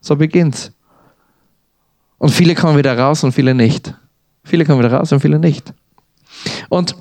So 0.00 0.16
beginnt's. 0.16 0.72
Und 2.16 2.30
viele 2.30 2.54
kommen 2.54 2.78
wieder 2.78 2.98
raus 2.98 3.22
und 3.22 3.32
viele 3.32 3.52
nicht. 3.52 3.94
Viele 4.44 4.64
kommen 4.64 4.78
wieder 4.78 4.94
raus 4.94 5.12
und 5.12 5.20
viele 5.20 5.38
nicht. 5.38 5.74
Und 6.70 6.96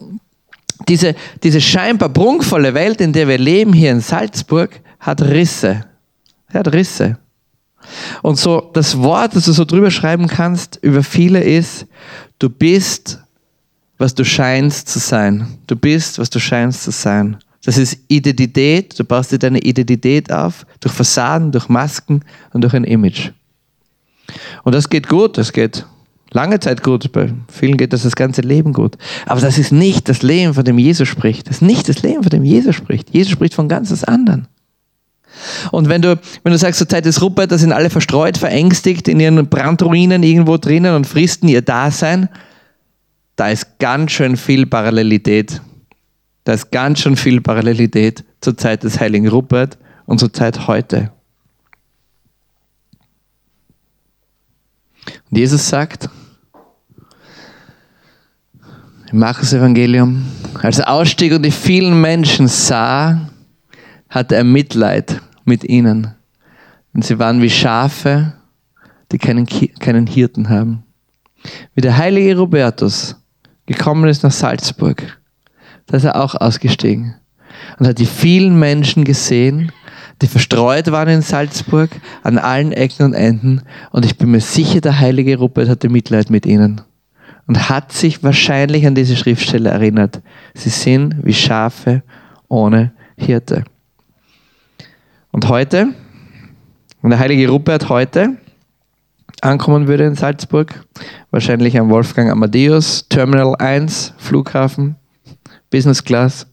diese, 0.89 1.15
diese 1.43 1.61
scheinbar 1.61 2.09
prunkvolle 2.09 2.73
Welt, 2.73 2.99
in 2.99 3.13
der 3.13 3.29
wir 3.29 3.37
leben 3.37 3.71
hier 3.71 3.91
in 3.91 4.01
Salzburg, 4.01 4.81
hat 4.99 5.21
Risse. 5.21 5.85
Hat 6.53 6.73
Risse. 6.73 7.19
Und 8.21 8.37
so 8.37 8.69
das 8.73 8.97
Wort, 8.97 9.33
das 9.37 9.45
du 9.45 9.53
so 9.53 9.63
drüber 9.63 9.91
schreiben 9.91 10.27
kannst 10.27 10.77
über 10.81 11.03
viele 11.03 11.41
ist, 11.41 11.87
du 12.37 12.49
bist, 12.49 13.20
was 14.01 14.15
du 14.15 14.25
scheinst 14.25 14.89
zu 14.89 14.99
sein. 14.99 15.47
Du 15.67 15.75
bist, 15.75 16.19
was 16.19 16.29
du 16.29 16.39
scheinst 16.39 16.83
zu 16.83 16.91
sein. 16.91 17.37
Das 17.63 17.77
ist 17.77 17.99
Identität. 18.07 18.99
Du 18.99 19.03
baust 19.03 19.31
dir 19.31 19.37
deine 19.37 19.59
Identität 19.59 20.31
auf 20.33 20.65
durch 20.79 20.93
Fassaden, 20.93 21.51
durch 21.51 21.69
Masken 21.69 22.21
und 22.51 22.61
durch 22.61 22.73
ein 22.73 22.83
Image. 22.83 23.29
Und 24.63 24.73
das 24.73 24.89
geht 24.89 25.07
gut, 25.07 25.37
das 25.37 25.53
geht 25.53 25.85
lange 26.31 26.59
Zeit 26.59 26.81
gut. 26.81 27.11
Bei 27.11 27.31
vielen 27.47 27.77
geht 27.77 27.93
das 27.93 28.03
das 28.03 28.15
ganze 28.15 28.41
Leben 28.41 28.73
gut. 28.73 28.97
Aber 29.27 29.39
das 29.39 29.59
ist 29.59 29.71
nicht 29.71 30.09
das 30.09 30.23
Leben, 30.23 30.55
von 30.55 30.65
dem 30.65 30.79
Jesus 30.79 31.07
spricht. 31.07 31.47
Das 31.47 31.57
ist 31.57 31.61
nicht 31.61 31.87
das 31.87 32.01
Leben, 32.01 32.23
von 32.23 32.31
dem 32.31 32.43
Jesus 32.43 32.75
spricht. 32.75 33.13
Jesus 33.13 33.31
spricht 33.31 33.53
von 33.53 33.69
ganz 33.69 33.91
was 33.91 34.03
anderem. 34.03 34.47
Und 35.71 35.89
wenn 35.89 36.01
du, 36.01 36.19
wenn 36.43 36.51
du 36.51 36.57
sagst, 36.57 36.79
zur 36.79 36.89
Zeit 36.89 37.05
des 37.05 37.21
Rupert, 37.21 37.51
da 37.51 37.57
sind 37.57 37.71
alle 37.71 37.89
verstreut, 37.89 38.37
verängstigt 38.37 39.07
in 39.07 39.19
ihren 39.19 39.47
Brandruinen 39.47 40.23
irgendwo 40.23 40.57
drinnen 40.57 40.95
und 40.95 41.05
fristen 41.05 41.47
ihr 41.47 41.61
Dasein, 41.61 42.27
da 43.41 43.49
ist 43.49 43.79
ganz 43.79 44.11
schön 44.11 44.37
viel 44.37 44.67
Parallelität. 44.67 45.63
Da 46.43 46.53
ist 46.53 46.71
ganz 46.71 46.99
schön 46.99 47.15
viel 47.15 47.41
Parallelität 47.41 48.23
zur 48.39 48.55
Zeit 48.55 48.83
des 48.83 48.99
heiligen 48.99 49.27
Rupert 49.27 49.79
und 50.05 50.19
zur 50.19 50.31
Zeit 50.31 50.67
heute. 50.67 51.11
Und 55.31 55.39
Jesus 55.39 55.67
sagt 55.67 56.07
im 59.11 59.17
Markus 59.17 59.53
Evangelium, 59.53 60.23
als 60.61 60.77
er 60.77 60.91
ausstieg 60.91 61.33
und 61.33 61.41
die 61.41 61.49
vielen 61.49 61.99
Menschen 61.99 62.47
sah, 62.47 63.27
hatte 64.07 64.35
er 64.35 64.43
Mitleid 64.43 65.19
mit 65.45 65.63
ihnen. 65.63 66.13
Und 66.93 67.05
sie 67.05 67.17
waren 67.17 67.41
wie 67.41 67.49
Schafe, 67.49 68.33
die 69.11 69.17
keinen, 69.17 69.47
keinen 69.47 70.05
Hirten 70.05 70.49
haben. 70.49 70.83
Wie 71.73 71.81
der 71.81 71.97
heilige 71.97 72.37
Robertus 72.37 73.15
gekommen 73.71 74.09
ist 74.09 74.23
nach 74.23 74.31
Salzburg, 74.31 75.17
da 75.87 75.97
ist 75.97 76.03
er 76.03 76.21
auch 76.21 76.35
ausgestiegen 76.35 77.15
und 77.79 77.87
hat 77.87 77.99
die 77.99 78.05
vielen 78.05 78.57
Menschen 78.59 79.03
gesehen, 79.03 79.71
die 80.21 80.27
verstreut 80.27 80.91
waren 80.91 81.09
in 81.09 81.21
Salzburg, 81.21 81.89
an 82.23 82.37
allen 82.37 82.71
Ecken 82.71 83.05
und 83.05 83.13
Enden. 83.13 83.63
Und 83.91 84.05
ich 84.05 84.17
bin 84.17 84.31
mir 84.31 84.39
sicher, 84.39 84.81
der 84.81 84.99
heilige 84.99 85.37
Rupert 85.37 85.67
hatte 85.67 85.89
Mitleid 85.89 86.29
mit 86.29 86.45
ihnen 86.45 86.81
und 87.47 87.69
hat 87.69 87.91
sich 87.91 88.23
wahrscheinlich 88.23 88.85
an 88.85 88.95
diese 88.95 89.15
Schriftstelle 89.15 89.69
erinnert. 89.69 90.21
Sie 90.53 90.69
sind 90.69 91.15
wie 91.23 91.33
Schafe 91.33 92.03
ohne 92.47 92.91
Hirte. 93.17 93.63
Und 95.31 95.47
heute, 95.49 95.89
wenn 97.01 97.09
der 97.09 97.19
heilige 97.19 97.49
Rupert 97.49 97.89
heute 97.89 98.37
ankommen 99.41 99.87
würde 99.87 100.05
in 100.05 100.15
Salzburg, 100.15 100.85
wahrscheinlich 101.31 101.77
am 101.79 101.89
Wolfgang 101.89 102.29
Amadeus, 102.31 103.07
Terminal 103.09 103.55
1, 103.55 104.13
Flughafen, 104.17 104.95
Business 105.69 106.03
Class, 106.03 106.47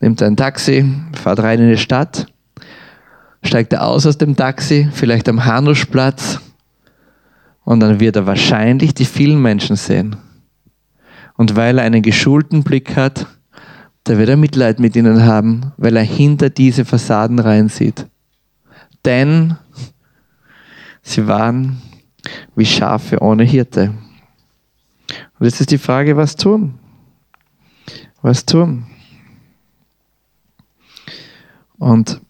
nimmt 0.00 0.22
ein 0.22 0.36
Taxi, 0.36 0.84
fährt 1.12 1.40
rein 1.40 1.60
in 1.60 1.68
die 1.68 1.78
Stadt, 1.78 2.26
steigt 3.42 3.72
er 3.72 3.86
aus 3.86 4.06
aus 4.06 4.18
dem 4.18 4.36
Taxi, 4.36 4.88
vielleicht 4.92 5.28
am 5.28 5.44
Hanuschplatz, 5.44 6.40
und 7.64 7.80
dann 7.80 8.00
wird 8.00 8.16
er 8.16 8.26
wahrscheinlich 8.26 8.94
die 8.94 9.06
vielen 9.06 9.40
Menschen 9.40 9.76
sehen. 9.76 10.16
Und 11.36 11.56
weil 11.56 11.78
er 11.78 11.84
einen 11.84 12.02
geschulten 12.02 12.62
Blick 12.62 12.94
hat, 12.94 13.26
da 14.04 14.18
wird 14.18 14.28
er 14.28 14.36
Mitleid 14.36 14.80
mit 14.80 14.94
ihnen 14.96 15.24
haben, 15.24 15.72
weil 15.78 15.96
er 15.96 16.02
hinter 16.02 16.50
diese 16.50 16.84
Fassaden 16.84 17.38
reinsieht. 17.38 18.06
Denn 19.04 19.56
sie 21.04 21.28
waren 21.28 21.80
wie 22.56 22.66
Schafe 22.66 23.20
ohne 23.22 23.44
Hirte. 23.44 23.94
Und 25.38 25.46
jetzt 25.46 25.60
ist 25.60 25.70
die 25.70 25.78
Frage, 25.78 26.16
was 26.16 26.34
tun? 26.34 26.74
Was 28.22 28.44
tun? 28.44 28.86
Und 31.78 32.20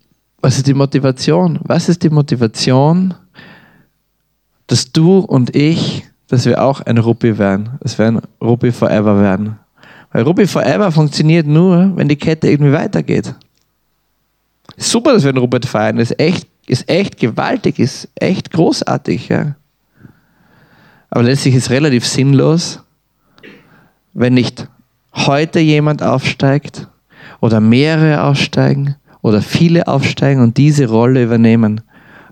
was 0.43 0.57
ist 0.57 0.67
die 0.67 0.75
Motivation? 0.75 1.59
Was 1.63 1.89
ist 1.89 2.03
die 2.03 2.11
Motivation, 2.11 3.15
dass 4.67 4.93
du 4.93 5.21
und 5.21 5.57
ich, 5.57 6.05
dass 6.29 6.45
wir 6.45 6.63
auch 6.63 6.81
ein 6.83 6.99
Ruppi 6.99 7.39
werden, 7.39 7.79
dass 7.81 7.97
wir 7.99 8.09
ein 8.09 8.21
Ruppi 8.43 8.73
Forever 8.73 9.21
werden? 9.21 9.59
Weil 10.15 10.23
Ruby 10.23 10.47
Forever 10.47 10.93
funktioniert 10.93 11.45
nur, 11.45 11.97
wenn 11.97 12.09
die 12.09 12.17
Kette 12.17 12.49
irgendwie 12.49 12.73
weitergeht. 12.73 13.35
Super, 14.77 15.13
dass 15.13 15.25
wir 15.25 15.33
den 15.33 15.39
Robert 15.39 15.67
feiern. 15.67 15.99
Ist 15.99 16.19
echt, 16.21 16.47
ist 16.67 16.89
echt 16.89 17.19
gewaltig, 17.19 17.79
ist 17.79 18.09
echt 18.15 18.51
großartig. 18.51 19.29
Ja. 19.29 19.57
Aber 21.11 21.23
letztlich 21.23 21.55
ist 21.55 21.65
es 21.65 21.71
relativ 21.71 22.07
sinnlos, 22.07 22.83
wenn 24.13 24.35
nicht 24.35 24.69
heute 25.15 25.61
jemand 25.61 26.03
aufsteigt 26.03 26.89
oder 27.41 27.61
mehrere 27.61 28.23
aufsteigen 28.23 28.97
oder 29.23 29.43
viele 29.43 29.87
aufsteigen 29.87 30.43
und 30.43 30.57
diese 30.57 30.89
Rolle 30.89 31.23
übernehmen, 31.23 31.83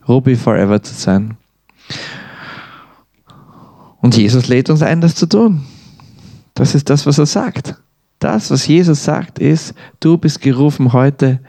Ruby 0.09 0.37
Forever 0.37 0.83
zu 0.83 0.95
sein. 0.95 1.37
Und 4.01 4.17
Jesus 4.17 4.49
lädt 4.49 4.69
uns 4.69 4.83
ein, 4.83 5.01
das 5.01 5.15
zu 5.15 5.27
tun. 5.27 5.62
Das 6.55 6.75
ist 6.75 6.91
das, 6.91 7.07
was 7.07 7.19
er 7.19 7.27
sagt. 7.27 7.77
Das, 8.19 8.51
was 8.51 8.67
Jesus 8.67 9.05
sagt, 9.05 9.39
ist, 9.39 9.75
du 10.01 10.19
bist 10.19 10.41
gerufen, 10.41 10.93
heute 10.93 11.41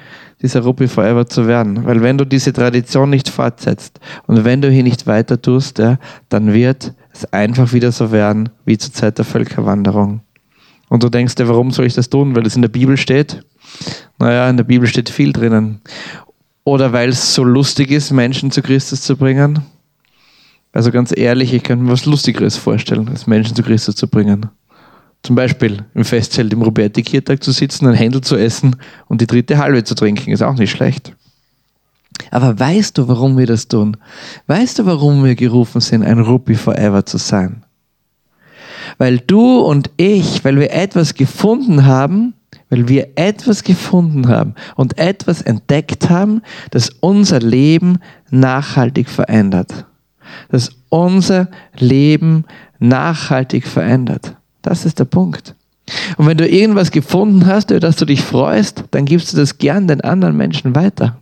dieser 0.43 0.61
Rupi 0.61 0.87
Forever 0.87 1.25
zu 1.25 1.47
werden. 1.47 1.85
Weil 1.85 2.01
wenn 2.01 2.17
du 2.17 2.25
diese 2.25 2.53
Tradition 2.53 3.09
nicht 3.09 3.29
fortsetzt 3.29 3.99
und 4.27 4.43
wenn 4.43 4.61
du 4.61 4.69
hier 4.69 4.83
nicht 4.83 5.07
weiter 5.07 5.41
tust, 5.41 5.79
ja, 5.79 5.97
dann 6.29 6.53
wird 6.53 6.93
es 7.13 7.31
einfach 7.33 7.73
wieder 7.73 7.91
so 7.91 8.11
werden 8.11 8.49
wie 8.65 8.77
zur 8.77 8.93
Zeit 8.93 9.17
der 9.17 9.25
Völkerwanderung. 9.25 10.21
Und 10.89 11.01
du 11.01 11.09
denkst 11.09 11.35
dir, 11.35 11.47
warum 11.47 11.71
soll 11.71 11.85
ich 11.85 11.95
das 11.95 12.09
tun? 12.09 12.35
Weil 12.35 12.45
es 12.45 12.55
in 12.55 12.61
der 12.61 12.69
Bibel 12.69 12.97
steht? 12.97 13.43
Naja, 14.19 14.49
in 14.49 14.57
der 14.57 14.63
Bibel 14.63 14.87
steht 14.87 15.09
viel 15.09 15.33
drinnen. 15.33 15.81
Oder 16.65 16.93
weil 16.93 17.09
es 17.09 17.33
so 17.33 17.43
lustig 17.43 17.89
ist, 17.89 18.11
Menschen 18.11 18.51
zu 18.51 18.61
Christus 18.61 19.01
zu 19.01 19.17
bringen? 19.17 19.59
Also 20.71 20.91
ganz 20.91 21.15
ehrlich, 21.15 21.53
ich 21.53 21.63
könnte 21.63 21.85
mir 21.85 21.91
was 21.91 22.05
Lustigeres 22.05 22.57
vorstellen, 22.57 23.07
als 23.09 23.27
Menschen 23.27 23.55
zu 23.55 23.63
Christus 23.63 23.95
zu 23.95 24.07
bringen. 24.07 24.47
Zum 25.23 25.37
Beispiel 25.37 25.85
im 25.93 26.03
Festzelt 26.03 26.51
im 26.51 26.61
Roberti-Kirtag 26.61 27.41
zu 27.41 27.51
sitzen, 27.51 27.87
ein 27.87 27.93
Händel 27.93 28.21
zu 28.21 28.35
essen 28.35 28.75
und 29.07 29.21
die 29.21 29.27
dritte 29.27 29.57
Halbe 29.57 29.85
zu 29.85 29.95
trinken, 29.95 30.31
ist 30.31 30.43
auch 30.43 30.55
nicht 30.55 30.71
schlecht. 30.71 31.15
Aber 32.29 32.59
weißt 32.59 32.97
du, 32.97 33.07
warum 33.07 33.37
wir 33.37 33.47
das 33.47 33.69
tun? 33.69 33.95
Weißt 34.47 34.79
du, 34.79 34.85
warum 34.85 35.23
wir 35.23 35.35
gerufen 35.35 35.81
sind, 35.81 36.03
ein 36.03 36.19
Rupi 36.19 36.55
Forever 36.55 37.05
zu 37.05 37.17
sein? 37.17 37.63
Weil 38.97 39.19
du 39.19 39.59
und 39.59 39.91
ich, 39.95 40.43
weil 40.43 40.59
wir 40.59 40.73
etwas 40.73 41.15
gefunden 41.15 41.85
haben, 41.85 42.33
weil 42.69 42.87
wir 42.89 43.09
etwas 43.15 43.63
gefunden 43.63 44.27
haben 44.27 44.55
und 44.75 44.97
etwas 44.97 45.41
entdeckt 45.41 46.09
haben, 46.09 46.41
das 46.71 46.89
unser 46.99 47.39
Leben 47.39 47.99
nachhaltig 48.29 49.09
verändert. 49.09 49.85
Das 50.49 50.71
unser 50.89 51.49
Leben 51.77 52.45
nachhaltig 52.79 53.65
verändert. 53.65 54.35
Das 54.63 54.85
ist 54.85 54.97
der 54.97 55.05
Punkt. 55.05 55.53
Und 56.17 56.25
wenn 56.25 56.37
du 56.37 56.47
irgendwas 56.47 56.91
gefunden 56.91 57.45
hast, 57.45 57.69
über 57.69 57.79
das 57.79 57.97
du 57.97 58.05
dich 58.05 58.21
freust, 58.21 58.85
dann 58.91 59.05
gibst 59.05 59.31
du 59.31 59.37
das 59.37 59.59
gern 59.59 59.87
den 59.87 60.01
anderen 60.01 60.35
Menschen 60.35 60.75
weiter. 60.75 61.17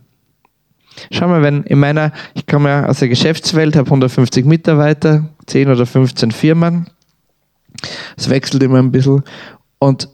Schau 1.10 1.28
mal, 1.28 1.42
wenn 1.42 1.64
in 1.64 1.78
meiner, 1.78 2.12
ich 2.34 2.46
komme 2.46 2.68
ja 2.68 2.86
aus 2.86 3.00
der 3.00 3.08
Geschäftswelt, 3.08 3.76
habe 3.76 3.86
150 3.86 4.44
Mitarbeiter, 4.44 5.28
10 5.46 5.70
oder 5.70 5.84
15 5.84 6.30
Firmen. 6.30 6.86
Es 8.16 8.30
wechselt 8.30 8.62
immer 8.62 8.78
ein 8.78 8.92
bisschen. 8.92 9.22
Und 9.78 10.08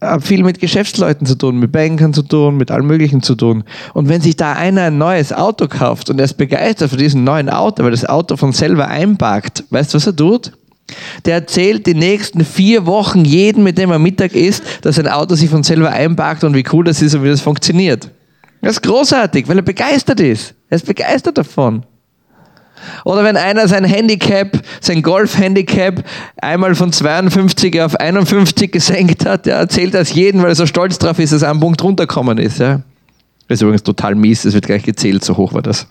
habe 0.00 0.22
viel 0.22 0.42
mit 0.42 0.58
Geschäftsleuten 0.58 1.26
zu 1.26 1.36
tun, 1.36 1.58
mit 1.58 1.70
Bankern 1.70 2.12
zu 2.12 2.22
tun, 2.22 2.56
mit 2.56 2.72
allem 2.72 2.88
Möglichen 2.88 3.22
zu 3.22 3.36
tun. 3.36 3.62
Und 3.94 4.08
wenn 4.08 4.20
sich 4.20 4.36
da 4.36 4.54
einer 4.54 4.82
ein 4.84 4.98
neues 4.98 5.32
Auto 5.32 5.68
kauft 5.68 6.10
und 6.10 6.18
er 6.18 6.24
ist 6.24 6.34
begeistert 6.34 6.90
von 6.90 6.98
diesem 6.98 7.22
neuen 7.22 7.48
Auto, 7.48 7.84
weil 7.84 7.92
das 7.92 8.04
Auto 8.04 8.36
von 8.36 8.52
selber 8.52 8.88
einparkt, 8.88 9.62
weißt 9.70 9.94
du, 9.94 9.96
was 9.96 10.06
er 10.06 10.16
tut? 10.16 10.52
Der 11.24 11.34
erzählt 11.34 11.86
die 11.86 11.94
nächsten 11.94 12.44
vier 12.44 12.86
Wochen 12.86 13.24
jedem, 13.24 13.64
mit 13.64 13.78
dem 13.78 13.90
er 13.90 13.98
Mittag 13.98 14.34
isst, 14.34 14.62
dass 14.82 14.98
ein 14.98 15.08
Auto 15.08 15.34
sich 15.34 15.48
von 15.48 15.62
selber 15.62 15.90
einparkt 15.90 16.44
und 16.44 16.54
wie 16.54 16.64
cool 16.72 16.84
das 16.84 17.00
ist 17.00 17.14
und 17.14 17.24
wie 17.24 17.28
das 17.28 17.40
funktioniert. 17.40 18.10
Das 18.60 18.72
ist 18.72 18.82
großartig, 18.82 19.48
weil 19.48 19.58
er 19.58 19.62
begeistert 19.62 20.20
ist. 20.20 20.54
Er 20.68 20.76
ist 20.76 20.86
begeistert 20.86 21.38
davon. 21.38 21.84
Oder 23.04 23.24
wenn 23.24 23.36
einer 23.36 23.68
sein 23.68 23.84
Handicap, 23.84 24.60
sein 24.80 25.02
Golf-Handicap 25.02 26.04
einmal 26.40 26.74
von 26.74 26.92
52 26.92 27.80
auf 27.80 27.96
51 27.96 28.72
gesenkt 28.72 29.24
hat, 29.24 29.46
ja, 29.46 29.56
erzählt 29.56 29.94
das 29.94 30.12
jeden, 30.12 30.42
weil 30.42 30.50
er 30.50 30.54
so 30.54 30.66
stolz 30.66 30.98
drauf 30.98 31.18
ist, 31.18 31.32
dass 31.32 31.42
er 31.42 31.50
einen 31.50 31.60
Punkt 31.60 31.82
runtergekommen 31.82 32.38
ist. 32.38 32.58
Ja. 32.58 32.82
Das 33.48 33.58
ist 33.58 33.62
übrigens 33.62 33.82
total 33.82 34.14
mies, 34.14 34.44
es 34.44 34.54
wird 34.54 34.66
gleich 34.66 34.82
gezählt, 34.82 35.24
so 35.24 35.36
hoch 35.36 35.52
war 35.54 35.62
das. 35.62 35.86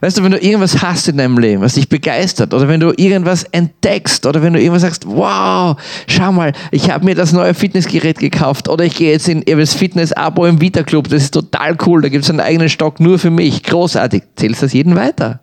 Weißt 0.00 0.16
du, 0.16 0.22
wenn 0.22 0.32
du 0.32 0.38
irgendwas 0.38 0.82
hast 0.82 1.08
in 1.08 1.18
deinem 1.18 1.38
Leben, 1.38 1.60
was 1.60 1.74
dich 1.74 1.88
begeistert, 1.88 2.54
oder 2.54 2.68
wenn 2.68 2.80
du 2.80 2.92
irgendwas 2.96 3.44
entdeckst, 3.44 4.24
oder 4.24 4.42
wenn 4.42 4.54
du 4.54 4.60
irgendwas 4.60 4.82
sagst, 4.82 5.06
wow, 5.06 5.76
schau 6.06 6.32
mal, 6.32 6.52
ich 6.70 6.90
habe 6.90 7.04
mir 7.04 7.14
das 7.14 7.32
neue 7.32 7.52
Fitnessgerät 7.52 8.18
gekauft, 8.18 8.68
oder 8.68 8.84
ich 8.84 8.94
gehe 8.94 9.12
jetzt 9.12 9.28
in 9.28 9.44
das 9.44 9.74
Fitness-Abo 9.74 10.46
im 10.46 10.60
Vita 10.60 10.82
Club, 10.82 11.08
das 11.08 11.24
ist 11.24 11.34
total 11.34 11.76
cool, 11.86 12.00
da 12.00 12.08
gibt 12.08 12.24
es 12.24 12.30
einen 12.30 12.40
eigenen 12.40 12.70
Stock 12.70 12.98
nur 12.98 13.18
für 13.18 13.30
mich, 13.30 13.62
großartig. 13.62 14.22
Zählst 14.36 14.62
das 14.62 14.72
jeden 14.72 14.96
weiter? 14.96 15.40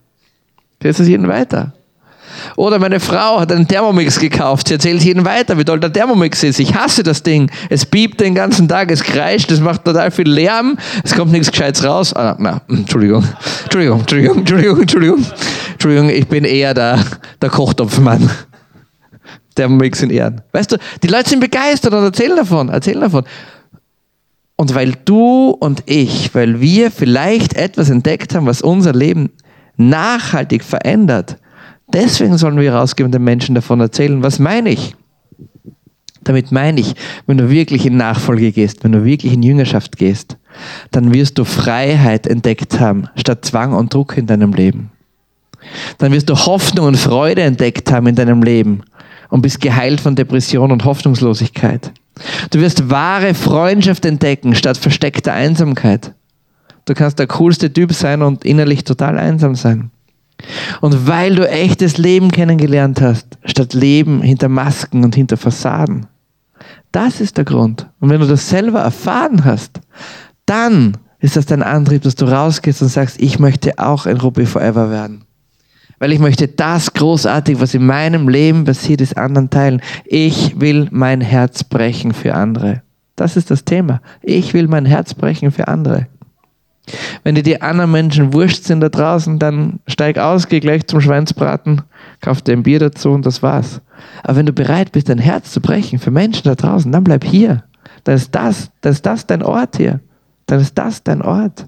Zählst 0.82 1.00
du 1.00 1.04
das 1.04 1.10
jeden 1.10 1.28
weiter? 1.28 1.74
Oder 2.56 2.80
meine 2.80 3.00
Frau 3.00 3.40
hat 3.40 3.52
einen 3.52 3.68
Thermomix 3.68 4.20
gekauft. 4.20 4.68
Sie 4.68 4.74
erzählt 4.74 5.04
jedem 5.04 5.26
weiter, 5.26 5.58
wie 5.58 5.66
toll 5.66 5.80
der 5.80 5.92
Thermomix 5.92 6.44
ist. 6.44 6.60
Ich 6.60 6.76
hasse 6.76 7.04
das 7.04 7.24
Ding. 7.24 7.50
Es 7.70 7.86
piept 7.86 8.20
den 8.20 8.36
ganzen 8.36 8.68
Tag, 8.68 8.92
es 8.92 9.04
kreischt, 9.04 9.52
es 9.52 9.60
macht 9.60 9.86
total 9.86 10.12
viel 10.12 10.30
Lärm, 10.30 10.78
es 11.04 11.16
kommt 11.16 11.32
nichts 11.32 11.52
Gescheites 11.52 11.84
raus. 11.84 12.14
Ah, 12.14 12.36
na, 12.40 12.62
Entschuldigung. 12.70 13.24
Entschuldigung, 13.64 14.00
Entschuldigung, 14.00 14.38
Entschuldigung, 14.40 14.82
Entschuldigung. 14.82 15.26
Entschuldigung, 15.74 16.10
ich 16.10 16.28
bin 16.28 16.44
eher 16.44 16.74
der, 16.74 17.00
der 17.42 17.50
Kochtopfmann. 17.50 18.30
Thermomix 19.56 20.02
in 20.02 20.10
Ehren. 20.12 20.42
Weißt 20.52 20.72
du, 20.72 20.78
die 21.04 21.08
Leute 21.08 21.30
sind 21.30 21.40
begeistert 21.40 21.94
und 21.94 22.04
erzählen 22.04 22.36
davon, 22.36 22.70
erzählen 22.70 23.02
davon. 23.02 23.26
Und 24.56 24.74
weil 24.74 24.94
du 25.06 25.50
und 25.52 25.84
ich, 25.86 26.34
weil 26.34 26.62
wir 26.62 26.92
vielleicht 26.92 27.56
etwas 27.56 27.90
entdeckt 27.90 28.34
haben, 28.34 28.48
was 28.48 28.62
unser 28.62 28.94
Leben 28.94 29.32
nachhaltig 29.78 30.64
verändert, 30.64 31.38
Deswegen 31.94 32.38
sollen 32.38 32.60
wir 32.60 32.74
rausgehen 32.74 33.06
und 33.06 33.14
den 33.14 33.24
Menschen 33.24 33.56
davon 33.56 33.80
erzählen. 33.80 34.22
Was 34.22 34.40
meine 34.40 34.70
ich? 34.70 34.96
Damit 36.24 36.52
meine 36.52 36.82
ich, 36.82 36.94
wenn 37.26 37.38
du 37.38 37.50
wirklich 37.50 37.86
in 37.86 37.96
Nachfolge 37.96 38.52
gehst, 38.52 38.84
wenn 38.84 38.92
du 38.92 39.06
wirklich 39.06 39.32
in 39.32 39.44
Jüngerschaft 39.44 39.98
gehst, 39.98 40.38
dann 40.92 41.14
wirst 41.14 41.38
du 41.38 41.46
Freiheit 41.46 42.28
entdeckt 42.28 42.82
haben, 42.82 43.08
statt 43.16 43.46
Zwang 43.46 43.74
und 43.74 43.94
Druck 43.94 44.18
in 44.18 44.28
deinem 44.28 44.52
Leben. 44.52 44.92
Dann 45.98 46.12
wirst 46.12 46.30
du 46.30 46.36
Hoffnung 46.36 46.88
und 46.88 46.98
Freude 46.98 47.44
entdeckt 47.44 47.92
haben 47.92 48.08
in 48.08 48.16
deinem 48.16 48.44
Leben 48.44 48.82
und 49.30 49.42
bist 49.42 49.62
geheilt 49.62 50.02
von 50.02 50.16
Depression 50.16 50.72
und 50.72 50.84
Hoffnungslosigkeit. 50.84 51.94
Du 52.50 52.60
wirst 52.60 52.90
wahre 52.90 53.34
Freundschaft 53.34 54.06
entdecken, 54.06 54.56
statt 54.56 54.78
versteckter 54.78 55.34
Einsamkeit. 55.34 56.14
Du 56.86 56.94
kannst 56.94 57.20
der 57.20 57.28
coolste 57.28 57.72
Typ 57.72 57.94
sein 57.94 58.22
und 58.22 58.46
innerlich 58.46 58.84
total 58.84 59.18
einsam 59.18 59.56
sein. 59.56 59.92
Und 60.82 61.08
weil 61.08 61.36
du 61.36 61.50
echtes 61.50 61.98
Leben 61.98 62.32
kennengelernt 62.32 63.02
hast, 63.02 63.38
statt 63.46 63.74
Leben 63.74 64.22
hinter 64.22 64.50
Masken 64.50 65.04
und 65.04 65.16
hinter 65.16 65.38
Fassaden. 65.38 66.06
Das 66.92 67.22
ist 67.22 67.38
der 67.38 67.46
Grund. 67.46 67.88
Und 68.00 68.10
wenn 68.10 68.22
du 68.22 68.28
das 68.28 68.50
selber 68.50 68.80
erfahren 68.80 69.46
hast, 69.46 69.82
dann 70.46 70.98
ist 71.20 71.36
das 71.36 71.46
dein 71.46 71.64
Antrieb, 71.64 72.04
dass 72.04 72.16
du 72.16 72.26
rausgehst 72.26 72.82
und 72.82 72.90
sagst, 72.90 73.22
ich 73.22 73.40
möchte 73.40 73.80
auch 73.80 74.06
ein 74.06 74.18
Ruby 74.18 74.46
Forever 74.46 74.90
werden. 74.90 75.24
Weil 76.00 76.14
ich 76.14 76.20
möchte 76.20 76.48
das 76.48 76.94
großartig, 76.94 77.60
was 77.60 77.74
in 77.74 77.86
meinem 77.86 78.30
Leben 78.30 78.66
passiert 78.66 79.02
ist, 79.02 79.18
anderen 79.18 79.50
teilen. 79.50 79.82
Ich 80.06 80.60
will 80.60 80.88
mein 80.92 81.22
Herz 81.22 81.64
brechen 81.64 82.14
für 82.14 82.36
andere. 82.36 82.84
Das 83.16 83.36
ist 83.36 83.50
das 83.50 83.66
Thema. 83.66 84.02
Ich 84.22 84.54
will 84.54 84.68
mein 84.68 84.86
Herz 84.86 85.16
brechen 85.16 85.52
für 85.52 85.68
andere. 85.68 86.08
Wenn 87.24 87.36
dir 87.36 87.44
die 87.44 87.62
anderen 87.62 87.92
Menschen 87.92 88.34
wurscht 88.34 88.64
sind 88.64 88.80
da 88.80 88.90
draußen, 88.90 89.40
dann 89.40 89.80
steig 89.88 90.18
aus, 90.18 90.48
geh 90.48 90.60
gleich 90.60 90.88
zum 90.88 91.02
Schweinsbraten, 91.02 91.82
kauf 92.22 92.42
dir 92.42 92.54
ein 92.54 92.64
Bier 92.64 92.80
dazu 92.80 93.12
und 93.12 93.26
das 93.26 93.44
war's. 93.44 93.82
Aber 94.24 94.38
wenn 94.38 94.46
du 94.46 94.54
bereit 94.54 94.92
bist, 94.92 95.10
dein 95.10 95.18
Herz 95.18 95.52
zu 95.52 95.60
brechen 95.60 96.00
für 96.00 96.12
Menschen 96.12 96.44
da 96.44 96.56
draußen, 96.56 96.92
dann 96.92 97.04
bleib 97.04 97.24
hier. 97.24 97.64
Dann 98.04 98.16
ist 98.16 98.34
das, 98.34 98.72
dann 98.82 98.94
ist 98.94 99.06
das 99.06 99.26
dein 99.28 99.44
Ort 99.44 99.78
hier. 99.78 100.00
Dann 100.46 100.62
ist 100.62 100.78
das 100.78 101.04
dein 101.04 101.22
Ort. 101.22 101.68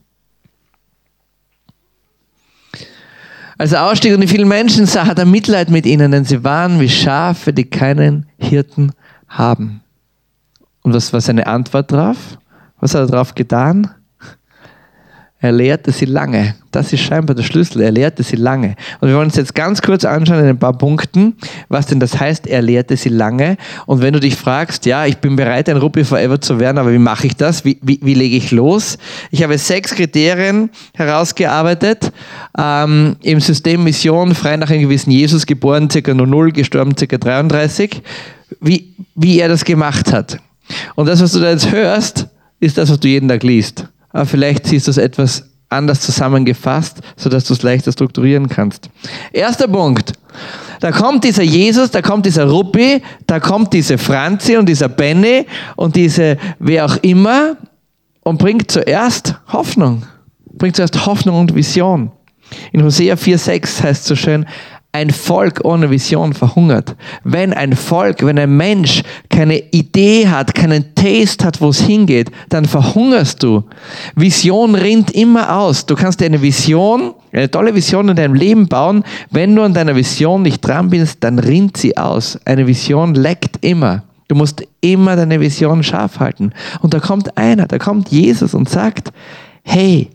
Als 3.57 3.73
er 3.73 3.83
ausstieg 3.83 4.13
und 4.13 4.21
die 4.21 4.27
vielen 4.27 4.47
Menschen 4.47 4.85
sah, 4.85 5.05
hat 5.05 5.19
er 5.19 5.25
Mitleid 5.25 5.69
mit 5.69 5.85
ihnen, 5.85 6.13
denn 6.13 6.23
sie 6.23 6.45
waren 6.45 6.79
wie 6.79 6.87
Schafe, 6.87 7.51
die 7.51 7.65
keinen 7.65 8.25
Hirten 8.37 8.93
haben. 9.27 9.81
Und 10.81 10.93
was 10.93 11.11
war 11.11 11.19
seine 11.19 11.45
Antwort 11.45 11.91
drauf? 11.91 12.37
Was 12.79 12.95
hat 12.95 13.01
er 13.01 13.07
darauf 13.07 13.35
getan? 13.35 13.91
Er 15.41 15.53
lehrte 15.53 15.93
sie 15.93 16.03
lange. 16.03 16.55
Das 16.71 16.91
ist 16.91 16.99
scheinbar 16.99 17.33
der 17.33 17.43
Schlüssel. 17.43 17.81
Er 17.81 17.91
lehrte 17.91 18.23
sie 18.23 18.35
lange. 18.35 18.75
Und 18.99 19.07
wir 19.07 19.15
wollen 19.15 19.27
uns 19.27 19.37
jetzt 19.37 19.55
ganz 19.55 19.81
kurz 19.81 20.03
anschauen 20.03 20.39
in 20.39 20.47
ein 20.47 20.59
paar 20.59 20.77
Punkten, 20.77 21.35
was 21.69 21.85
denn 21.85 22.01
das 22.01 22.19
heißt, 22.19 22.45
er 22.45 22.61
lehrte 22.61 22.97
sie 22.97 23.07
lange. 23.07 23.55
Und 23.85 24.01
wenn 24.01 24.13
du 24.13 24.19
dich 24.19 24.35
fragst, 24.35 24.85
ja, 24.85 25.05
ich 25.05 25.19
bin 25.19 25.37
bereit, 25.37 25.69
ein 25.69 25.77
Ruby 25.77 26.03
Forever 26.03 26.41
zu 26.41 26.59
werden, 26.59 26.77
aber 26.77 26.91
wie 26.91 26.99
mache 26.99 27.27
ich 27.27 27.37
das? 27.37 27.63
Wie, 27.63 27.79
wie, 27.81 28.01
wie 28.03 28.15
lege 28.15 28.35
ich 28.35 28.51
los? 28.51 28.97
Ich 29.31 29.41
habe 29.41 29.57
sechs 29.57 29.95
Kriterien 29.95 30.71
herausgearbeitet. 30.93 32.11
Ähm, 32.57 33.15
Im 33.21 33.39
System 33.39 33.85
Mission, 33.85 34.35
frei 34.35 34.57
nach 34.57 34.69
einem 34.69 34.81
gewissen 34.81 35.11
Jesus, 35.11 35.45
geboren 35.45 35.87
ca. 35.87 36.13
00, 36.13 36.51
gestorben 36.51 36.95
ca. 36.95 37.17
33. 37.17 38.01
Wie, 38.59 38.93
wie 39.15 39.39
er 39.39 39.47
das 39.47 39.63
gemacht 39.63 40.11
hat. 40.11 40.37
Und 40.95 41.05
das, 41.05 41.21
was 41.21 41.31
du 41.31 41.39
da 41.39 41.49
jetzt 41.51 41.71
hörst, 41.71 42.27
ist 42.59 42.77
das, 42.77 42.89
was 42.89 42.99
du 42.99 43.07
jeden 43.07 43.29
Tag 43.29 43.43
liest 43.43 43.87
aber 44.11 44.25
vielleicht 44.25 44.67
siehst 44.67 44.87
du 44.87 44.91
es 44.91 44.97
etwas 44.97 45.43
anders 45.69 46.01
zusammengefasst, 46.01 46.99
sodass 47.15 47.45
du 47.45 47.53
es 47.53 47.61
leichter 47.61 47.91
strukturieren 47.91 48.49
kannst. 48.49 48.89
Erster 49.31 49.67
Punkt. 49.67 50.13
Da 50.79 50.91
kommt 50.91 51.23
dieser 51.23 51.43
Jesus, 51.43 51.91
da 51.91 52.01
kommt 52.01 52.25
dieser 52.25 52.49
Ruppi, 52.49 53.01
da 53.27 53.39
kommt 53.39 53.73
diese 53.73 53.97
Franzi 53.97 54.57
und 54.57 54.67
dieser 54.67 54.87
Benny 54.87 55.45
und 55.75 55.95
diese 55.95 56.37
wer 56.59 56.85
auch 56.85 56.97
immer 56.97 57.57
und 58.21 58.37
bringt 58.39 58.71
zuerst 58.71 59.35
Hoffnung. 59.47 60.03
Bringt 60.53 60.75
zuerst 60.75 61.05
Hoffnung 61.05 61.39
und 61.39 61.55
Vision. 61.55 62.11
In 62.71 62.83
Hosea 62.83 63.15
4,6 63.15 63.83
heißt 63.83 64.01
es 64.01 64.07
so 64.07 64.15
schön, 64.15 64.45
ein 64.91 65.11
Volk 65.11 65.61
ohne 65.63 65.91
Vision 65.91 66.33
verhungert. 66.33 66.95
Wenn 67.23 67.53
ein 67.53 67.73
Volk, 67.75 68.25
wenn 68.25 68.39
ein 68.39 68.57
Mensch 68.57 69.03
keine 69.29 69.59
Idee 69.71 70.27
hat, 70.27 70.55
keinen 70.55 70.95
Taste 70.95 71.45
hat, 71.45 71.61
wo 71.61 71.69
es 71.69 71.81
hingeht, 71.81 72.31
dann 72.49 72.65
verhungerst 72.65 73.43
du. 73.43 73.63
Vision 74.15 74.73
rinnt 74.73 75.11
immer 75.11 75.57
aus. 75.57 75.85
Du 75.85 75.95
kannst 75.95 76.19
dir 76.19 76.25
eine 76.25 76.41
Vision, 76.41 77.13
eine 77.31 77.51
tolle 77.51 77.75
Vision 77.75 78.09
in 78.09 78.15
deinem 78.15 78.33
Leben 78.33 78.67
bauen. 78.67 79.03
Wenn 79.29 79.55
du 79.55 79.61
an 79.61 79.75
deiner 79.75 79.95
Vision 79.95 80.41
nicht 80.41 80.61
dran 80.61 80.89
bist, 80.89 81.23
dann 81.23 81.37
rinnt 81.37 81.77
sie 81.77 81.95
aus. 81.95 82.39
Eine 82.45 82.65
Vision 82.65 83.13
leckt 83.13 83.63
immer. 83.63 84.03
Du 84.27 84.35
musst 84.35 84.63
immer 84.81 85.15
deine 85.15 85.39
Vision 85.39 85.83
scharf 85.83 86.19
halten. 86.19 86.51
Und 86.81 86.95
da 86.95 86.99
kommt 86.99 87.37
einer, 87.37 87.67
da 87.67 87.77
kommt 87.77 88.09
Jesus 88.09 88.55
und 88.55 88.69
sagt, 88.69 89.11
hey, 89.63 90.09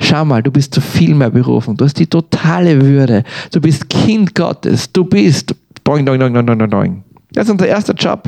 Schau 0.00 0.24
mal, 0.24 0.42
du 0.42 0.50
bist 0.50 0.74
zu 0.74 0.80
viel 0.80 1.14
mehr 1.14 1.30
berufen. 1.30 1.76
Du 1.76 1.84
hast 1.84 1.98
die 1.98 2.06
totale 2.06 2.80
Würde. 2.80 3.22
Du 3.52 3.60
bist 3.60 3.88
Kind 3.88 4.34
Gottes. 4.34 4.90
Du 4.92 5.04
bist. 5.04 5.54
Boing, 5.84 6.06
doing, 6.06 6.18
doing, 6.18 6.32
doing, 6.32 6.46
doing, 6.46 6.70
doing. 6.70 7.04
Das 7.32 7.44
ist 7.46 7.50
unser 7.50 7.66
erster 7.66 7.94
Job. 7.94 8.24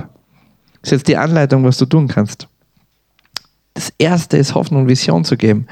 Das 0.83 0.91
ist 0.91 0.91
jetzt 0.93 1.09
die 1.09 1.17
Anleitung, 1.17 1.65
was 1.65 1.79
du 1.79 1.87
tun 1.87 2.09
kannst. 2.09 2.47
Das 3.75 3.93
erste 3.99 4.37
ist 4.37 4.55
Hoffnung 4.55 4.83
und 4.83 4.89
Vision 4.89 5.25
zu 5.25 5.37
geben. 5.37 5.67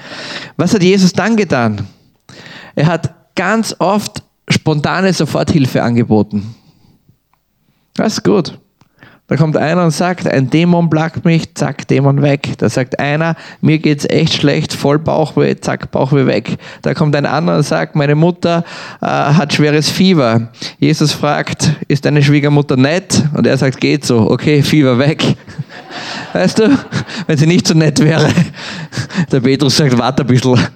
Was 0.57 0.75
hat 0.75 0.83
Jesus 0.83 1.13
dann 1.13 1.37
getan? 1.37 1.87
Er 2.75 2.87
hat 2.87 3.35
ganz 3.35 3.77
oft 3.79 4.23
spontane 4.49 5.13
Soforthilfe 5.13 5.83
angeboten. 5.83 6.55
Das 7.95 8.15
ist 8.15 8.25
gut. 8.25 8.59
Da 9.31 9.37
kommt 9.37 9.57
einer 9.57 9.85
und 9.85 9.93
sagt, 9.93 10.27
ein 10.27 10.51
Dämon 10.51 10.91
plagt 10.91 11.25
mich, 11.25 11.55
zack, 11.55 11.87
Dämon 11.87 12.21
weg. 12.21 12.59
Da 12.59 12.69
sagt 12.69 12.99
einer, 12.99 13.37
mir 13.61 13.79
geht's 13.79 14.05
echt 14.05 14.35
schlecht, 14.35 14.73
voll 14.73 14.99
Bauchweh, 14.99 15.55
zack, 15.61 15.93
Bauchweh 15.93 16.27
weg. 16.27 16.57
Da 16.83 16.95
kommt 16.95 17.15
ein 17.15 17.27
anderer 17.27 17.59
und 17.59 17.63
sagt, 17.63 17.95
meine 17.95 18.17
Mutter 18.17 18.65
äh, 19.01 19.07
hat 19.07 19.53
schweres 19.53 19.89
Fieber. 19.89 20.49
Jesus 20.81 21.13
fragt, 21.13 21.71
ist 21.87 22.07
deine 22.07 22.25
Schwiegermutter 22.25 22.77
nett? 22.77 23.23
Und 23.33 23.47
er 23.47 23.57
sagt, 23.57 23.81
geht 23.81 24.05
so, 24.05 24.29
okay, 24.29 24.65
Fieber 24.65 24.99
weg. 24.99 25.23
Weißt 26.33 26.59
du, 26.59 26.77
wenn 27.29 27.39
sie 27.39 27.47
nicht 27.47 27.69
so 27.69 27.75
nett 27.75 28.01
wäre. 28.01 28.31
Der 29.31 29.39
Petrus 29.39 29.77
sagt, 29.77 29.97
warte 29.97 30.25
ein 30.25 30.27
bisschen. 30.27 30.59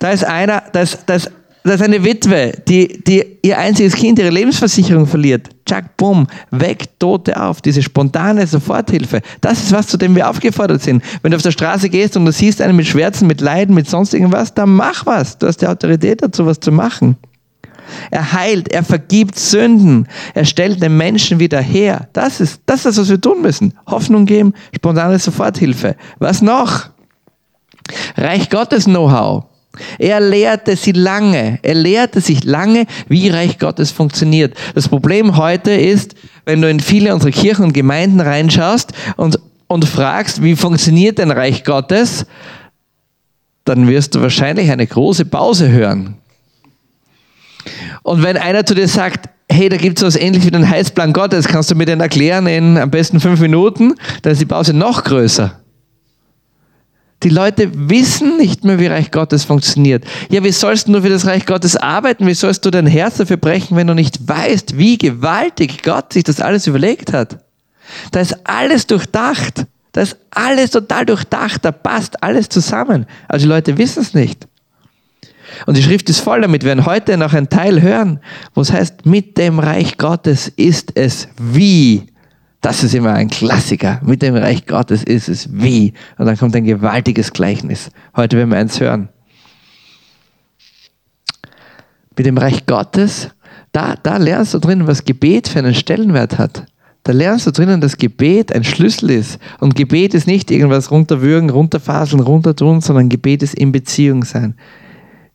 Da 0.00 0.10
ist 0.10 0.24
einer, 0.24 0.64
da 0.72 0.80
ist, 0.80 0.98
da 1.06 1.14
ist 1.14 1.30
da 1.64 1.74
ist 1.74 1.82
eine 1.82 2.02
Witwe, 2.02 2.52
die, 2.66 3.02
die 3.04 3.38
ihr 3.42 3.58
einziges 3.58 3.94
Kind, 3.94 4.18
ihre 4.18 4.30
Lebensversicherung 4.30 5.06
verliert. 5.06 5.48
Tschak, 5.64 5.96
bumm, 5.96 6.26
weg, 6.50 6.98
Tote 6.98 7.40
auf. 7.40 7.60
Diese 7.60 7.82
spontane 7.82 8.46
Soforthilfe. 8.46 9.20
Das 9.40 9.62
ist 9.62 9.72
was, 9.72 9.86
zu 9.86 9.96
dem 9.96 10.16
wir 10.16 10.28
aufgefordert 10.28 10.82
sind. 10.82 11.04
Wenn 11.22 11.30
du 11.30 11.36
auf 11.36 11.42
der 11.42 11.52
Straße 11.52 11.88
gehst 11.88 12.16
und 12.16 12.24
du 12.24 12.32
siehst 12.32 12.60
einen 12.60 12.76
mit 12.76 12.86
Schmerzen, 12.86 13.26
mit 13.28 13.40
Leiden, 13.40 13.74
mit 13.74 13.88
sonst 13.88 14.12
irgendwas, 14.12 14.54
dann 14.54 14.70
mach 14.70 15.06
was. 15.06 15.38
Du 15.38 15.46
hast 15.46 15.58
die 15.58 15.66
Autorität 15.66 16.22
dazu, 16.22 16.46
was 16.46 16.58
zu 16.58 16.72
machen. 16.72 17.16
Er 18.10 18.32
heilt, 18.32 18.72
er 18.72 18.84
vergibt 18.84 19.38
Sünden, 19.38 20.08
er 20.34 20.44
stellt 20.44 20.82
den 20.82 20.96
Menschen 20.96 21.38
wieder 21.38 21.60
her. 21.60 22.08
Das 22.12 22.40
ist, 22.40 22.62
das 22.66 22.86
ist 22.86 22.98
was 22.98 23.08
wir 23.08 23.20
tun 23.20 23.42
müssen. 23.42 23.74
Hoffnung 23.86 24.24
geben, 24.24 24.54
spontane 24.74 25.18
Soforthilfe. 25.18 25.96
Was 26.18 26.42
noch? 26.42 26.88
Reich 28.16 28.48
Gottes 28.50 28.84
Know-how. 28.84 29.51
Er 29.98 30.20
lehrte 30.20 30.76
sie 30.76 30.92
lange. 30.92 31.58
Er 31.62 31.74
lehrte 31.74 32.20
sich 32.20 32.44
lange, 32.44 32.86
wie 33.08 33.28
Reich 33.30 33.58
Gottes 33.58 33.90
funktioniert. 33.90 34.54
Das 34.74 34.88
Problem 34.88 35.36
heute 35.36 35.72
ist, 35.72 36.14
wenn 36.44 36.60
du 36.60 36.68
in 36.68 36.80
viele 36.80 37.14
unserer 37.14 37.30
Kirchen 37.30 37.64
und 37.64 37.72
Gemeinden 37.72 38.20
reinschaust 38.20 38.92
und, 39.16 39.38
und 39.68 39.84
fragst, 39.86 40.42
wie 40.42 40.56
funktioniert 40.56 41.18
denn 41.18 41.30
Reich 41.30 41.64
Gottes, 41.64 42.26
dann 43.64 43.88
wirst 43.88 44.14
du 44.14 44.20
wahrscheinlich 44.20 44.70
eine 44.70 44.86
große 44.86 45.24
Pause 45.24 45.70
hören. 45.70 46.16
Und 48.02 48.22
wenn 48.22 48.36
einer 48.36 48.66
zu 48.66 48.74
dir 48.74 48.88
sagt, 48.88 49.28
hey, 49.48 49.68
da 49.68 49.76
gibt 49.76 49.98
es 49.98 50.04
was 50.04 50.16
ähnlich 50.16 50.44
wie 50.44 50.50
den 50.50 50.68
Heilsplan 50.68 51.12
Gottes, 51.12 51.46
kannst 51.46 51.70
du 51.70 51.74
mir 51.74 51.84
den 51.86 52.00
erklären 52.00 52.46
in 52.46 52.76
am 52.76 52.90
besten 52.90 53.20
fünf 53.20 53.40
Minuten, 53.40 53.94
dann 54.22 54.32
ist 54.32 54.40
die 54.40 54.46
Pause 54.46 54.74
noch 54.74 55.04
größer. 55.04 55.61
Die 57.22 57.28
Leute 57.28 57.70
wissen 57.72 58.36
nicht 58.36 58.64
mehr, 58.64 58.80
wie 58.80 58.86
Reich 58.86 59.10
Gottes 59.10 59.44
funktioniert. 59.44 60.04
Ja, 60.30 60.42
wie 60.42 60.50
sollst 60.50 60.88
du 60.88 60.92
nur 60.92 61.02
für 61.02 61.08
das 61.08 61.26
Reich 61.26 61.46
Gottes 61.46 61.76
arbeiten? 61.76 62.26
Wie 62.26 62.34
sollst 62.34 62.64
du 62.64 62.70
dein 62.70 62.86
Herz 62.86 63.18
dafür 63.18 63.36
brechen, 63.36 63.76
wenn 63.76 63.86
du 63.86 63.94
nicht 63.94 64.28
weißt, 64.28 64.76
wie 64.76 64.98
gewaltig 64.98 65.82
Gott 65.82 66.12
sich 66.12 66.24
das 66.24 66.40
alles 66.40 66.66
überlegt 66.66 67.12
hat? 67.12 67.38
Da 68.10 68.20
ist 68.20 68.36
alles 68.44 68.86
durchdacht. 68.86 69.66
Da 69.92 70.00
ist 70.00 70.16
alles 70.30 70.70
total 70.70 71.06
durchdacht. 71.06 71.64
Da 71.64 71.70
passt 71.70 72.22
alles 72.22 72.48
zusammen. 72.48 73.06
Also 73.28 73.46
die 73.46 73.50
Leute 73.50 73.78
wissen 73.78 74.00
es 74.00 74.14
nicht. 74.14 74.48
Und 75.66 75.76
die 75.76 75.82
Schrift 75.82 76.08
ist 76.08 76.20
voll 76.20 76.40
damit. 76.40 76.62
Wir 76.62 76.68
werden 76.68 76.86
heute 76.86 77.16
noch 77.16 77.34
einen 77.34 77.48
Teil 77.48 77.82
hören, 77.82 78.20
wo 78.54 78.62
es 78.62 78.72
heißt, 78.72 79.06
mit 79.06 79.36
dem 79.38 79.58
Reich 79.58 79.98
Gottes 79.98 80.48
ist 80.48 80.92
es 80.96 81.28
wie. 81.38 82.11
Das 82.62 82.84
ist 82.84 82.94
immer 82.94 83.12
ein 83.12 83.28
Klassiker. 83.28 84.00
Mit 84.04 84.22
dem 84.22 84.36
Reich 84.36 84.66
Gottes 84.66 85.02
ist 85.02 85.28
es 85.28 85.48
wie. 85.52 85.92
Und 86.16 86.26
dann 86.26 86.38
kommt 86.38 86.54
ein 86.54 86.64
gewaltiges 86.64 87.32
Gleichnis. 87.32 87.90
Heute 88.16 88.36
werden 88.36 88.50
wir 88.50 88.58
eins 88.58 88.80
hören. 88.80 89.08
Mit 92.16 92.24
dem 92.24 92.38
Reich 92.38 92.64
Gottes, 92.66 93.30
da, 93.72 93.96
da 94.00 94.16
lernst 94.16 94.54
du 94.54 94.60
drinnen, 94.60 94.86
was 94.86 95.04
Gebet 95.04 95.48
für 95.48 95.58
einen 95.58 95.74
Stellenwert 95.74 96.38
hat. 96.38 96.66
Da 97.02 97.12
lernst 97.12 97.48
du 97.48 97.50
drinnen, 97.50 97.80
dass 97.80 97.96
Gebet 97.96 98.54
ein 98.54 98.62
Schlüssel 98.62 99.10
ist. 99.10 99.40
Und 99.58 99.74
Gebet 99.74 100.14
ist 100.14 100.28
nicht 100.28 100.52
irgendwas 100.52 100.92
runterwürgen, 100.92 101.50
runterfaseln, 101.50 102.22
runtertun, 102.22 102.80
sondern 102.80 103.08
Gebet 103.08 103.42
ist 103.42 103.54
in 103.54 103.72
Beziehung 103.72 104.22
sein. 104.22 104.54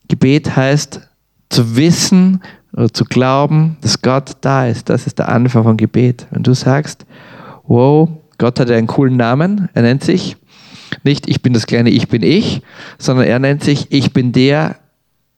Gebet 0.07 0.55
heißt 0.55 1.01
zu 1.49 1.75
wissen 1.75 2.41
zu 2.93 3.06
glauben, 3.06 3.77
dass 3.82 4.01
Gott 4.01 4.38
da 4.41 4.67
ist. 4.67 4.89
Das 4.89 5.08
ist 5.08 5.19
der 5.19 5.30
Anfang 5.30 5.63
von 5.63 5.77
Gebet. 5.77 6.27
Wenn 6.32 6.43
du 6.43 6.53
sagst, 6.53 7.06
wow, 7.65 8.10
Gott 8.38 8.60
hat 8.60 8.69
einen 8.69 8.88
coolen 8.88 9.17
Namen, 9.17 9.69
er 9.73 9.82
nennt 9.82 10.03
sich 10.03 10.38
nicht 11.03 11.27
ich 11.27 11.41
bin 11.41 11.53
das 11.53 11.67
kleine 11.67 11.89
Ich 11.89 12.08
bin 12.08 12.23
ich, 12.23 12.62
sondern 12.97 13.25
er 13.25 13.39
nennt 13.39 13.63
sich 13.63 13.88
ich 13.91 14.13
bin 14.13 14.32
der 14.32 14.77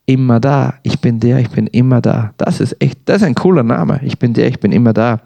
immer 0.10 0.40
da. 0.40 0.74
Ich 0.82 1.00
bin 1.00 1.20
der, 1.20 1.38
ich 1.38 1.52
bin 1.52 1.68
immer 1.68 2.02
da. 2.02 2.34
Das 2.38 2.60
ist 2.60 2.82
echt, 2.82 2.98
das 3.06 3.18
ist 3.18 3.28
ein 3.28 3.36
cooler 3.36 3.62
Name. 3.62 4.00
Ich 4.04 4.18
bin 4.18 4.34
der, 4.34 4.48
ich 4.48 4.60
bin 4.60 4.72
immer 4.72 4.92
da. 4.92 5.22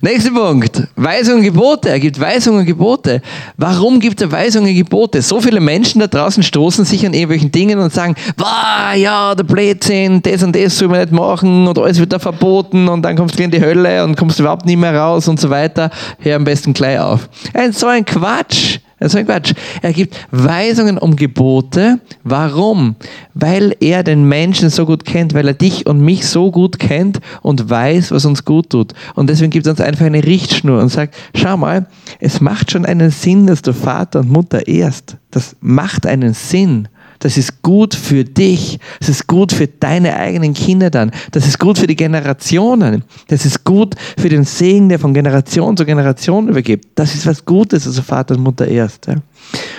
Nächster 0.00 0.30
Punkt. 0.30 0.82
Weisungen 0.96 1.40
und 1.40 1.44
Gebote. 1.44 1.90
Er 1.90 2.00
gibt 2.00 2.18
Weisungen 2.18 2.60
und 2.60 2.66
Gebote. 2.66 3.20
Warum 3.58 4.00
gibt 4.00 4.20
er 4.22 4.32
Weisungen 4.32 4.70
und 4.70 4.76
Gebote? 4.76 5.20
So 5.20 5.42
viele 5.42 5.60
Menschen 5.60 6.00
da 6.00 6.06
draußen 6.06 6.42
stoßen 6.42 6.86
sich 6.86 7.04
an 7.04 7.12
irgendwelchen 7.12 7.52
Dingen 7.52 7.78
und 7.78 7.92
sagen, 7.92 8.14
wow, 8.38 8.94
ja, 8.96 9.34
der 9.34 9.44
Blödsinn, 9.44 10.22
das 10.22 10.42
und 10.42 10.56
das 10.56 10.78
soll 10.78 10.88
man 10.88 11.00
nicht 11.00 11.12
machen 11.12 11.66
und 11.66 11.78
alles 11.78 11.98
wird 11.98 12.14
da 12.14 12.18
verboten 12.18 12.88
und 12.88 13.02
dann 13.02 13.14
kommst 13.14 13.38
du 13.38 13.42
in 13.42 13.50
die 13.50 13.60
Hölle 13.60 14.02
und 14.04 14.16
kommst 14.16 14.40
überhaupt 14.40 14.64
nicht 14.64 14.78
mehr 14.78 14.96
raus 14.96 15.28
und 15.28 15.38
so 15.38 15.50
weiter. 15.50 15.90
Hör 16.18 16.36
am 16.36 16.44
besten 16.44 16.72
gleich 16.72 16.98
auf. 16.98 17.28
Ein 17.52 17.72
so 17.72 17.86
ein 17.86 18.06
Quatsch. 18.06 18.78
Das 19.04 19.12
ist 19.12 19.18
ein 19.18 19.26
Quatsch. 19.26 19.52
Er 19.82 19.92
gibt 19.92 20.16
Weisungen 20.30 20.96
um 20.96 21.14
Gebote. 21.14 22.00
Warum? 22.22 22.96
Weil 23.34 23.76
er 23.80 24.02
den 24.02 24.26
Menschen 24.26 24.70
so 24.70 24.86
gut 24.86 25.04
kennt, 25.04 25.34
weil 25.34 25.46
er 25.46 25.52
dich 25.52 25.84
und 25.84 26.00
mich 26.00 26.26
so 26.26 26.50
gut 26.50 26.78
kennt 26.78 27.20
und 27.42 27.68
weiß, 27.68 28.12
was 28.12 28.24
uns 28.24 28.46
gut 28.46 28.70
tut. 28.70 28.94
Und 29.14 29.28
deswegen 29.28 29.50
gibt 29.50 29.66
er 29.66 29.72
uns 29.72 29.82
einfach 29.82 30.06
eine 30.06 30.24
Richtschnur 30.24 30.80
und 30.80 30.88
sagt, 30.88 31.16
schau 31.36 31.58
mal, 31.58 31.86
es 32.18 32.40
macht 32.40 32.70
schon 32.70 32.86
einen 32.86 33.10
Sinn, 33.10 33.46
dass 33.46 33.60
du 33.60 33.74
Vater 33.74 34.20
und 34.20 34.30
Mutter 34.30 34.66
ehrst. 34.66 35.18
Das 35.30 35.54
macht 35.60 36.06
einen 36.06 36.32
Sinn. 36.32 36.88
Das 37.24 37.38
ist 37.38 37.62
gut 37.62 37.94
für 37.94 38.22
dich. 38.22 38.78
Das 39.00 39.08
ist 39.08 39.26
gut 39.26 39.50
für 39.50 39.66
deine 39.66 40.14
eigenen 40.14 40.52
Kinder 40.52 40.90
dann. 40.90 41.10
Das 41.30 41.46
ist 41.46 41.58
gut 41.58 41.78
für 41.78 41.86
die 41.86 41.96
Generationen. 41.96 43.02
Das 43.28 43.46
ist 43.46 43.64
gut 43.64 43.94
für 44.18 44.28
den 44.28 44.44
Segen, 44.44 44.90
der 44.90 44.98
von 44.98 45.14
Generation 45.14 45.74
zu 45.74 45.86
Generation 45.86 46.48
übergibt. 46.48 46.86
Das 46.96 47.14
ist 47.14 47.26
was 47.26 47.46
Gutes, 47.46 47.86
also 47.86 48.02
Vater 48.02 48.34
und 48.34 48.42
Mutter 48.42 48.68
erst. 48.68 49.06
Ja. 49.06 49.14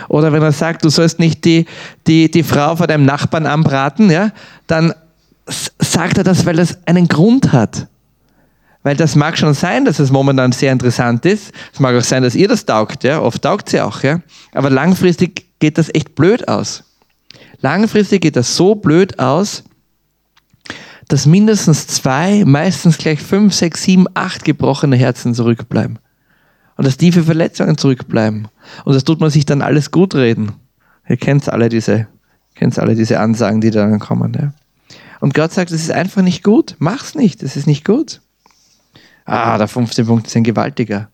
Oder 0.07 0.33
wenn 0.33 0.41
er 0.41 0.53
sagt, 0.53 0.83
du 0.83 0.89
sollst 0.89 1.19
nicht 1.19 1.45
die, 1.45 1.67
die, 2.07 2.31
die 2.31 2.41
Frau 2.41 2.75
von 2.75 2.87
deinem 2.87 3.05
Nachbarn 3.05 3.45
anbraten, 3.45 4.09
ja, 4.09 4.31
dann 4.65 4.95
sagt 5.47 6.17
er 6.17 6.23
das, 6.23 6.47
weil 6.47 6.55
das 6.55 6.79
einen 6.87 7.07
Grund 7.07 7.53
hat. 7.53 7.85
Weil 8.81 8.95
das 8.95 9.15
mag 9.15 9.37
schon 9.37 9.53
sein, 9.53 9.85
dass 9.85 9.99
es 9.99 10.09
momentan 10.09 10.51
sehr 10.51 10.71
interessant 10.71 11.23
ist. 11.27 11.51
Es 11.71 11.79
mag 11.79 11.95
auch 11.95 12.01
sein, 12.01 12.23
dass 12.23 12.33
ihr 12.33 12.47
das 12.47 12.65
taugt, 12.65 13.03
ja. 13.03 13.21
Oft 13.21 13.43
taugt 13.43 13.69
sie 13.69 13.81
auch, 13.81 14.01
ja. 14.01 14.21
Aber 14.51 14.71
langfristig 14.71 15.45
geht 15.59 15.77
das 15.77 15.93
echt 15.93 16.15
blöd 16.15 16.47
aus. 16.47 16.83
Langfristig 17.65 18.21
geht 18.21 18.35
das 18.35 18.55
so 18.55 18.75
blöd 18.75 19.17
aus, 19.17 19.63
dass 21.07 21.25
mindestens 21.25 21.87
zwei, 21.87 22.45
meistens 22.45 22.99
gleich 22.99 23.19
fünf, 23.19 23.55
sechs, 23.55 23.81
sieben, 23.81 24.05
acht 24.13 24.45
gebrochene 24.45 24.95
Herzen 24.95 25.33
zurückbleiben. 25.33 25.97
Und 26.77 26.85
dass 26.85 26.97
tiefe 26.97 27.23
Verletzungen 27.23 27.75
zurückbleiben. 27.75 28.49
Und 28.83 28.93
das 28.93 29.03
tut 29.03 29.19
man 29.19 29.31
sich 29.31 29.45
dann 29.45 29.63
alles 29.63 29.89
gut 29.89 30.13
reden. 30.13 30.51
Ihr 31.09 31.17
kennt 31.17 31.49
alle 31.49 31.69
diese, 31.69 32.05
kennt 32.53 32.77
alle 32.77 32.93
diese 32.93 33.19
Ansagen, 33.19 33.61
die 33.61 33.71
dann 33.71 33.97
kommen. 33.97 34.33
Ja. 34.39 34.53
Und 35.19 35.33
Gott 35.33 35.51
sagt, 35.51 35.71
es 35.71 35.81
ist 35.81 35.91
einfach 35.91 36.21
nicht 36.21 36.43
gut. 36.43 36.75
Mach's 36.77 37.15
nicht, 37.15 37.41
es 37.41 37.57
ist 37.57 37.65
nicht 37.65 37.83
gut. 37.83 38.21
Ah, 39.25 39.57
der 39.57 39.67
fünfte 39.67 40.05
Punkt 40.05 40.27
ist 40.27 40.35
ein 40.35 40.43
gewaltiger. 40.43 41.09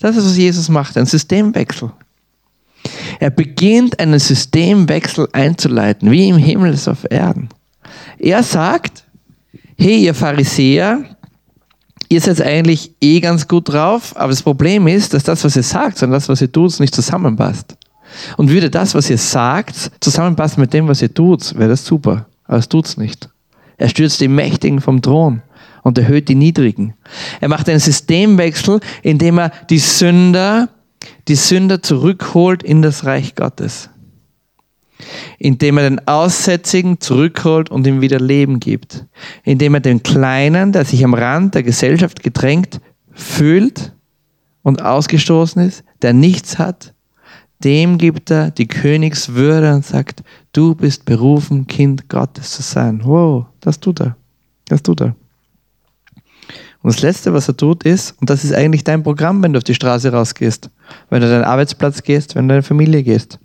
Das 0.00 0.16
ist, 0.16 0.26
was 0.26 0.36
Jesus 0.36 0.68
macht, 0.68 0.98
ein 0.98 1.06
Systemwechsel. 1.06 1.92
Er 3.20 3.30
beginnt 3.30 3.98
einen 3.98 4.18
Systemwechsel 4.18 5.28
einzuleiten, 5.32 6.10
wie 6.10 6.28
im 6.28 6.36
Himmel 6.36 6.76
so 6.76 6.92
auf 6.92 7.06
Erden. 7.10 7.48
Er 8.18 8.42
sagt, 8.42 9.04
hey 9.78 10.04
ihr 10.04 10.14
Pharisäer, 10.14 11.04
ihr 12.08 12.20
seid 12.20 12.40
eigentlich 12.42 12.92
eh 13.00 13.20
ganz 13.20 13.48
gut 13.48 13.72
drauf, 13.72 14.12
aber 14.16 14.30
das 14.30 14.42
Problem 14.42 14.86
ist, 14.86 15.14
dass 15.14 15.24
das, 15.24 15.44
was 15.44 15.56
ihr 15.56 15.62
sagt 15.62 16.02
und 16.02 16.10
das, 16.10 16.28
was 16.28 16.40
ihr 16.40 16.50
tut, 16.50 16.78
nicht 16.80 16.94
zusammenpasst. 16.94 17.76
Und 18.36 18.50
würde 18.50 18.70
das, 18.70 18.94
was 18.94 19.10
ihr 19.10 19.18
sagt, 19.18 19.90
zusammenpassen 20.00 20.60
mit 20.60 20.72
dem, 20.72 20.88
was 20.88 21.02
ihr 21.02 21.12
tut, 21.12 21.56
wäre 21.58 21.70
das 21.70 21.84
super. 21.84 22.26
Aber 22.44 22.58
es 22.58 22.68
tut 22.68 22.86
es 22.86 22.96
nicht. 22.96 23.28
Er 23.76 23.88
stürzt 23.88 24.20
die 24.20 24.28
Mächtigen 24.28 24.80
vom 24.80 25.02
Thron 25.02 25.42
und 25.82 25.98
erhöht 25.98 26.28
die 26.28 26.34
Niedrigen. 26.34 26.94
Er 27.40 27.48
macht 27.48 27.68
einen 27.68 27.80
Systemwechsel, 27.80 28.80
indem 29.02 29.38
er 29.38 29.52
die 29.68 29.78
Sünder 29.78 30.68
die 31.28 31.34
Sünder 31.34 31.82
zurückholt 31.82 32.62
in 32.62 32.82
das 32.82 33.04
Reich 33.04 33.34
Gottes. 33.34 33.90
Indem 35.38 35.78
er 35.78 35.90
den 35.90 36.08
Aussätzigen 36.08 37.00
zurückholt 37.00 37.70
und 37.70 37.86
ihm 37.86 38.00
wieder 38.00 38.18
Leben 38.18 38.60
gibt. 38.60 39.04
Indem 39.44 39.74
er 39.74 39.80
den 39.80 40.02
Kleinen, 40.02 40.72
der 40.72 40.84
sich 40.84 41.04
am 41.04 41.14
Rand 41.14 41.54
der 41.54 41.62
Gesellschaft 41.62 42.22
gedrängt 42.22 42.80
fühlt 43.12 43.92
und 44.62 44.82
ausgestoßen 44.82 45.62
ist, 45.62 45.84
der 46.02 46.12
nichts 46.12 46.58
hat, 46.58 46.94
dem 47.64 47.98
gibt 47.98 48.30
er 48.30 48.50
die 48.50 48.66
Königswürde 48.66 49.74
und 49.74 49.84
sagt, 49.84 50.22
du 50.52 50.74
bist 50.74 51.04
berufen, 51.04 51.66
Kind 51.66 52.08
Gottes 52.08 52.52
zu 52.52 52.62
sein. 52.62 53.00
Wow, 53.04 53.46
das 53.60 53.80
tut 53.80 54.00
er. 54.00 54.16
Das 54.66 54.82
tut 54.82 55.00
er. 55.00 55.16
Und 56.82 56.94
das 56.94 57.02
Letzte, 57.02 57.32
was 57.32 57.48
er 57.48 57.56
tut, 57.56 57.82
ist, 57.84 58.14
und 58.20 58.30
das 58.30 58.44
ist 58.44 58.54
eigentlich 58.54 58.84
dein 58.84 59.02
Programm, 59.02 59.42
wenn 59.42 59.52
du 59.52 59.56
auf 59.58 59.64
die 59.64 59.74
Straße 59.74 60.12
rausgehst, 60.12 60.70
wenn 61.10 61.20
du 61.20 61.28
deinen 61.28 61.44
Arbeitsplatz 61.44 62.02
gehst, 62.02 62.34
wenn 62.34 62.48
du 62.48 62.52
deine 62.52 62.62
Familie 62.62 63.02
gehst. 63.02 63.38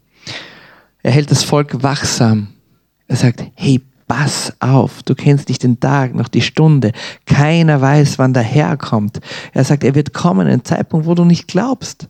Er 1.03 1.11
hält 1.11 1.31
das 1.31 1.43
Volk 1.43 1.83
wachsam. 1.83 2.47
Er 3.07 3.15
sagt, 3.15 3.43
hey, 3.55 3.81
pass 4.07 4.53
auf, 4.59 5.03
du 5.03 5.15
kennst 5.15 5.49
nicht 5.49 5.63
den 5.63 5.79
Tag 5.79 6.13
noch 6.13 6.27
die 6.27 6.41
Stunde. 6.41 6.91
Keiner 7.25 7.81
weiß, 7.81 8.19
wann 8.19 8.33
der 8.33 8.43
Herr 8.43 8.77
kommt. 8.77 9.19
Er 9.53 9.63
sagt, 9.63 9.83
er 9.83 9.95
wird 9.95 10.13
kommen, 10.13 10.47
ein 10.47 10.65
Zeitpunkt, 10.65 11.05
wo 11.05 11.15
du 11.15 11.25
nicht 11.25 11.47
glaubst. 11.47 12.07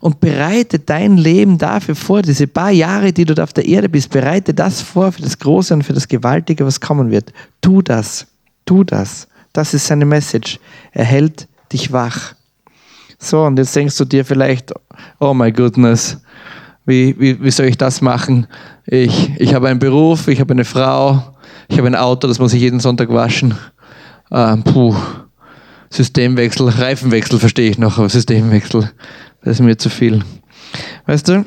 Und 0.00 0.20
bereite 0.20 0.78
dein 0.78 1.16
Leben 1.16 1.58
dafür 1.58 1.94
vor, 1.94 2.22
diese 2.22 2.46
paar 2.46 2.70
Jahre, 2.70 3.12
die 3.12 3.24
du 3.24 3.34
da 3.34 3.44
auf 3.44 3.52
der 3.52 3.66
Erde 3.66 3.88
bist, 3.88 4.10
bereite 4.10 4.54
das 4.54 4.82
vor 4.82 5.12
für 5.12 5.22
das 5.22 5.38
Große 5.38 5.72
und 5.74 5.82
für 5.82 5.92
das 5.92 6.08
Gewaltige, 6.08 6.64
was 6.64 6.80
kommen 6.80 7.10
wird. 7.10 7.32
Tu 7.60 7.82
das. 7.82 8.26
Tu 8.64 8.84
das. 8.84 9.28
Das 9.52 9.74
ist 9.74 9.86
seine 9.86 10.04
Message. 10.04 10.58
Er 10.92 11.04
hält 11.04 11.48
dich 11.72 11.92
wach. 11.92 12.34
So, 13.22 13.44
und 13.44 13.56
jetzt 13.56 13.76
denkst 13.76 13.96
du 13.98 14.04
dir 14.04 14.24
vielleicht, 14.24 14.72
oh 15.20 15.32
my 15.32 15.52
goodness, 15.52 16.20
wie, 16.84 17.14
wie, 17.20 17.40
wie 17.40 17.50
soll 17.52 17.66
ich 17.66 17.78
das 17.78 18.00
machen? 18.00 18.48
Ich, 18.84 19.30
ich 19.38 19.54
habe 19.54 19.68
einen 19.68 19.78
Beruf, 19.78 20.26
ich 20.26 20.40
habe 20.40 20.52
eine 20.52 20.64
Frau, 20.64 21.36
ich 21.68 21.78
habe 21.78 21.86
ein 21.86 21.94
Auto, 21.94 22.26
das 22.26 22.40
muss 22.40 22.52
ich 22.52 22.60
jeden 22.60 22.80
Sonntag 22.80 23.10
waschen. 23.10 23.54
Ähm, 24.32 24.64
puh, 24.64 24.96
Systemwechsel, 25.88 26.68
Reifenwechsel 26.68 27.38
verstehe 27.38 27.70
ich 27.70 27.78
noch, 27.78 27.96
aber 27.96 28.08
Systemwechsel, 28.08 28.90
das 29.44 29.60
ist 29.60 29.64
mir 29.64 29.78
zu 29.78 29.88
viel. 29.88 30.24
Weißt 31.06 31.28
du, 31.28 31.44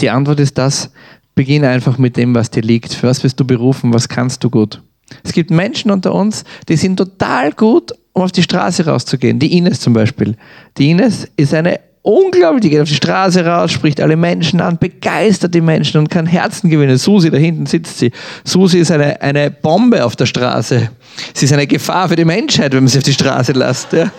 die 0.00 0.10
Antwort 0.10 0.38
ist 0.38 0.58
das, 0.58 0.90
beginn 1.34 1.64
einfach 1.64 1.96
mit 1.96 2.18
dem, 2.18 2.34
was 2.34 2.50
dir 2.50 2.62
liegt. 2.62 2.92
Für 2.92 3.08
was 3.08 3.20
bist 3.20 3.40
du 3.40 3.46
berufen? 3.46 3.94
Was 3.94 4.06
kannst 4.06 4.44
du 4.44 4.50
gut? 4.50 4.82
Es 5.24 5.32
gibt 5.32 5.50
Menschen 5.50 5.90
unter 5.90 6.14
uns, 6.14 6.44
die 6.68 6.76
sind 6.76 6.98
total 6.98 7.52
gut, 7.52 7.92
um 8.16 8.22
auf 8.22 8.32
die 8.32 8.42
Straße 8.42 8.86
rauszugehen. 8.86 9.38
Die 9.38 9.58
Ines 9.58 9.80
zum 9.80 9.92
Beispiel. 9.92 10.36
Die 10.78 10.90
Ines 10.90 11.28
ist 11.36 11.52
eine 11.52 11.80
unglaublich, 12.00 12.62
die 12.62 12.70
geht 12.70 12.80
auf 12.80 12.88
die 12.88 12.94
Straße 12.94 13.44
raus, 13.44 13.70
spricht 13.72 14.00
alle 14.00 14.16
Menschen 14.16 14.62
an, 14.62 14.78
begeistert 14.78 15.54
die 15.54 15.60
Menschen 15.60 15.98
und 15.98 16.08
kann 16.08 16.24
Herzen 16.24 16.70
gewinnen. 16.70 16.96
Susi, 16.96 17.30
da 17.30 17.36
hinten 17.36 17.66
sitzt 17.66 17.98
sie. 17.98 18.12
Susi 18.42 18.78
ist 18.78 18.90
eine, 18.90 19.20
eine 19.20 19.50
Bombe 19.50 20.02
auf 20.02 20.16
der 20.16 20.24
Straße. 20.24 20.88
Sie 21.34 21.44
ist 21.44 21.52
eine 21.52 21.66
Gefahr 21.66 22.08
für 22.08 22.16
die 22.16 22.24
Menschheit, 22.24 22.72
wenn 22.72 22.84
man 22.84 22.88
sie 22.88 22.98
auf 22.98 23.04
die 23.04 23.12
Straße 23.12 23.52
lässt. 23.52 23.92
Ja. 23.92 24.10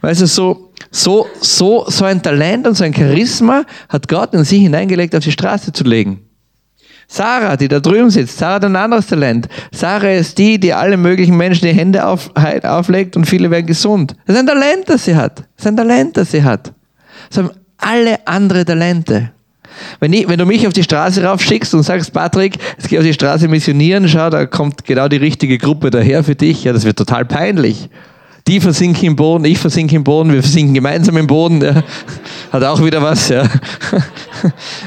Weißt 0.00 0.22
du, 0.22 0.26
so, 0.26 0.72
so, 0.90 1.26
so, 1.40 1.84
so 1.86 2.04
ein 2.04 2.20
Talent 2.22 2.66
und 2.66 2.74
so 2.74 2.82
ein 2.82 2.92
Charisma 2.92 3.62
hat 3.88 4.08
Gott 4.08 4.34
in 4.34 4.42
sie 4.42 4.58
hineingelegt, 4.58 5.14
auf 5.14 5.22
die 5.22 5.32
Straße 5.32 5.72
zu 5.72 5.84
legen. 5.84 6.23
Sarah, 7.06 7.56
die 7.56 7.68
da 7.68 7.80
drüben 7.80 8.10
sitzt, 8.10 8.38
Sarah 8.38 8.54
hat 8.54 8.64
ein 8.64 8.76
anderes 8.76 9.06
Talent. 9.06 9.48
Sarah 9.72 10.12
ist 10.12 10.38
die, 10.38 10.58
die 10.58 10.72
alle 10.72 10.96
möglichen 10.96 11.36
Menschen 11.36 11.66
die 11.66 11.74
Hände 11.74 12.06
auf, 12.06 12.30
auflegt 12.62 13.16
und 13.16 13.26
viele 13.26 13.50
werden 13.50 13.66
gesund. 13.66 14.16
Das 14.26 14.36
ist 14.36 14.40
ein 14.40 14.46
Talent, 14.46 14.88
das 14.88 15.04
sie 15.04 15.16
hat. 15.16 15.38
Das 15.38 15.46
ist 15.58 15.66
ein 15.66 15.76
Talent, 15.76 16.16
das 16.16 16.30
sie 16.30 16.42
hat. 16.42 16.72
Das 17.28 17.38
haben 17.38 17.50
alle 17.78 18.26
andere 18.26 18.64
Talente. 18.64 19.30
Wenn, 20.00 20.12
ich, 20.12 20.28
wenn 20.28 20.38
du 20.38 20.46
mich 20.46 20.66
auf 20.66 20.72
die 20.72 20.82
Straße 20.82 21.24
raufschickst 21.24 21.74
und 21.74 21.82
sagst, 21.82 22.12
Patrick, 22.12 22.58
jetzt 22.76 22.88
geh 22.88 22.98
auf 22.98 23.04
die 23.04 23.12
Straße 23.12 23.48
missionieren, 23.48 24.08
schau, 24.08 24.30
da 24.30 24.46
kommt 24.46 24.84
genau 24.84 25.08
die 25.08 25.16
richtige 25.16 25.58
Gruppe 25.58 25.90
daher 25.90 26.22
für 26.22 26.34
dich, 26.34 26.64
ja, 26.64 26.72
das 26.72 26.84
wird 26.84 26.96
total 26.96 27.24
peinlich. 27.24 27.88
Die 28.46 28.60
versinken 28.60 29.04
im 29.04 29.16
Boden, 29.16 29.46
ich 29.46 29.58
versinke 29.58 29.96
im 29.96 30.04
Boden, 30.04 30.30
wir 30.30 30.42
versinken 30.42 30.74
gemeinsam 30.74 31.16
im 31.16 31.26
Boden. 31.26 31.62
Ja. 31.62 31.82
Hat 32.52 32.62
auch 32.62 32.84
wieder 32.84 33.02
was. 33.02 33.28
Ja. 33.28 33.44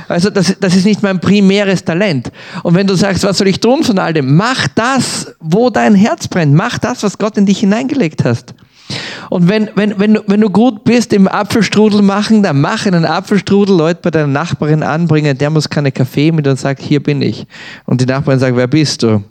Also 0.07 0.29
das, 0.29 0.55
das 0.59 0.75
ist 0.75 0.85
nicht 0.85 1.01
mein 1.01 1.19
primäres 1.19 1.83
Talent. 1.83 2.31
Und 2.61 2.75
wenn 2.75 2.85
du 2.85 2.93
sagst, 2.93 3.23
was 3.23 3.39
soll 3.39 3.47
ich 3.47 3.59
tun 3.59 3.83
von 3.83 3.97
all 3.97 4.13
dem? 4.13 4.35
Mach 4.35 4.67
das, 4.75 5.33
wo 5.39 5.71
dein 5.71 5.95
Herz 5.95 6.27
brennt. 6.27 6.53
Mach 6.53 6.77
das, 6.77 7.01
was 7.01 7.17
Gott 7.17 7.37
in 7.37 7.47
dich 7.47 7.61
hineingelegt 7.61 8.23
hast. 8.23 8.53
Und 9.29 9.49
wenn, 9.49 9.69
wenn, 9.75 9.99
wenn, 9.99 10.19
wenn 10.27 10.41
du 10.41 10.49
gut 10.49 10.83
bist 10.83 11.11
im 11.11 11.27
Apfelstrudel 11.27 12.01
machen, 12.01 12.43
dann 12.43 12.61
mach 12.61 12.85
einen 12.85 13.05
Apfelstrudel, 13.05 13.75
Leute 13.75 13.99
bei 14.03 14.11
deiner 14.11 14.27
Nachbarin 14.27 14.83
anbringen, 14.83 15.37
der 15.37 15.49
muss 15.49 15.67
keine 15.67 15.91
Kaffee 15.91 16.31
mit 16.31 16.47
und 16.47 16.59
sagt, 16.59 16.81
hier 16.81 17.01
bin 17.01 17.21
ich. 17.21 17.47
Und 17.85 17.99
die 17.99 18.05
Nachbarin 18.05 18.39
sagt, 18.39 18.55
wer 18.55 18.67
bist 18.67 19.03
du? 19.03 19.23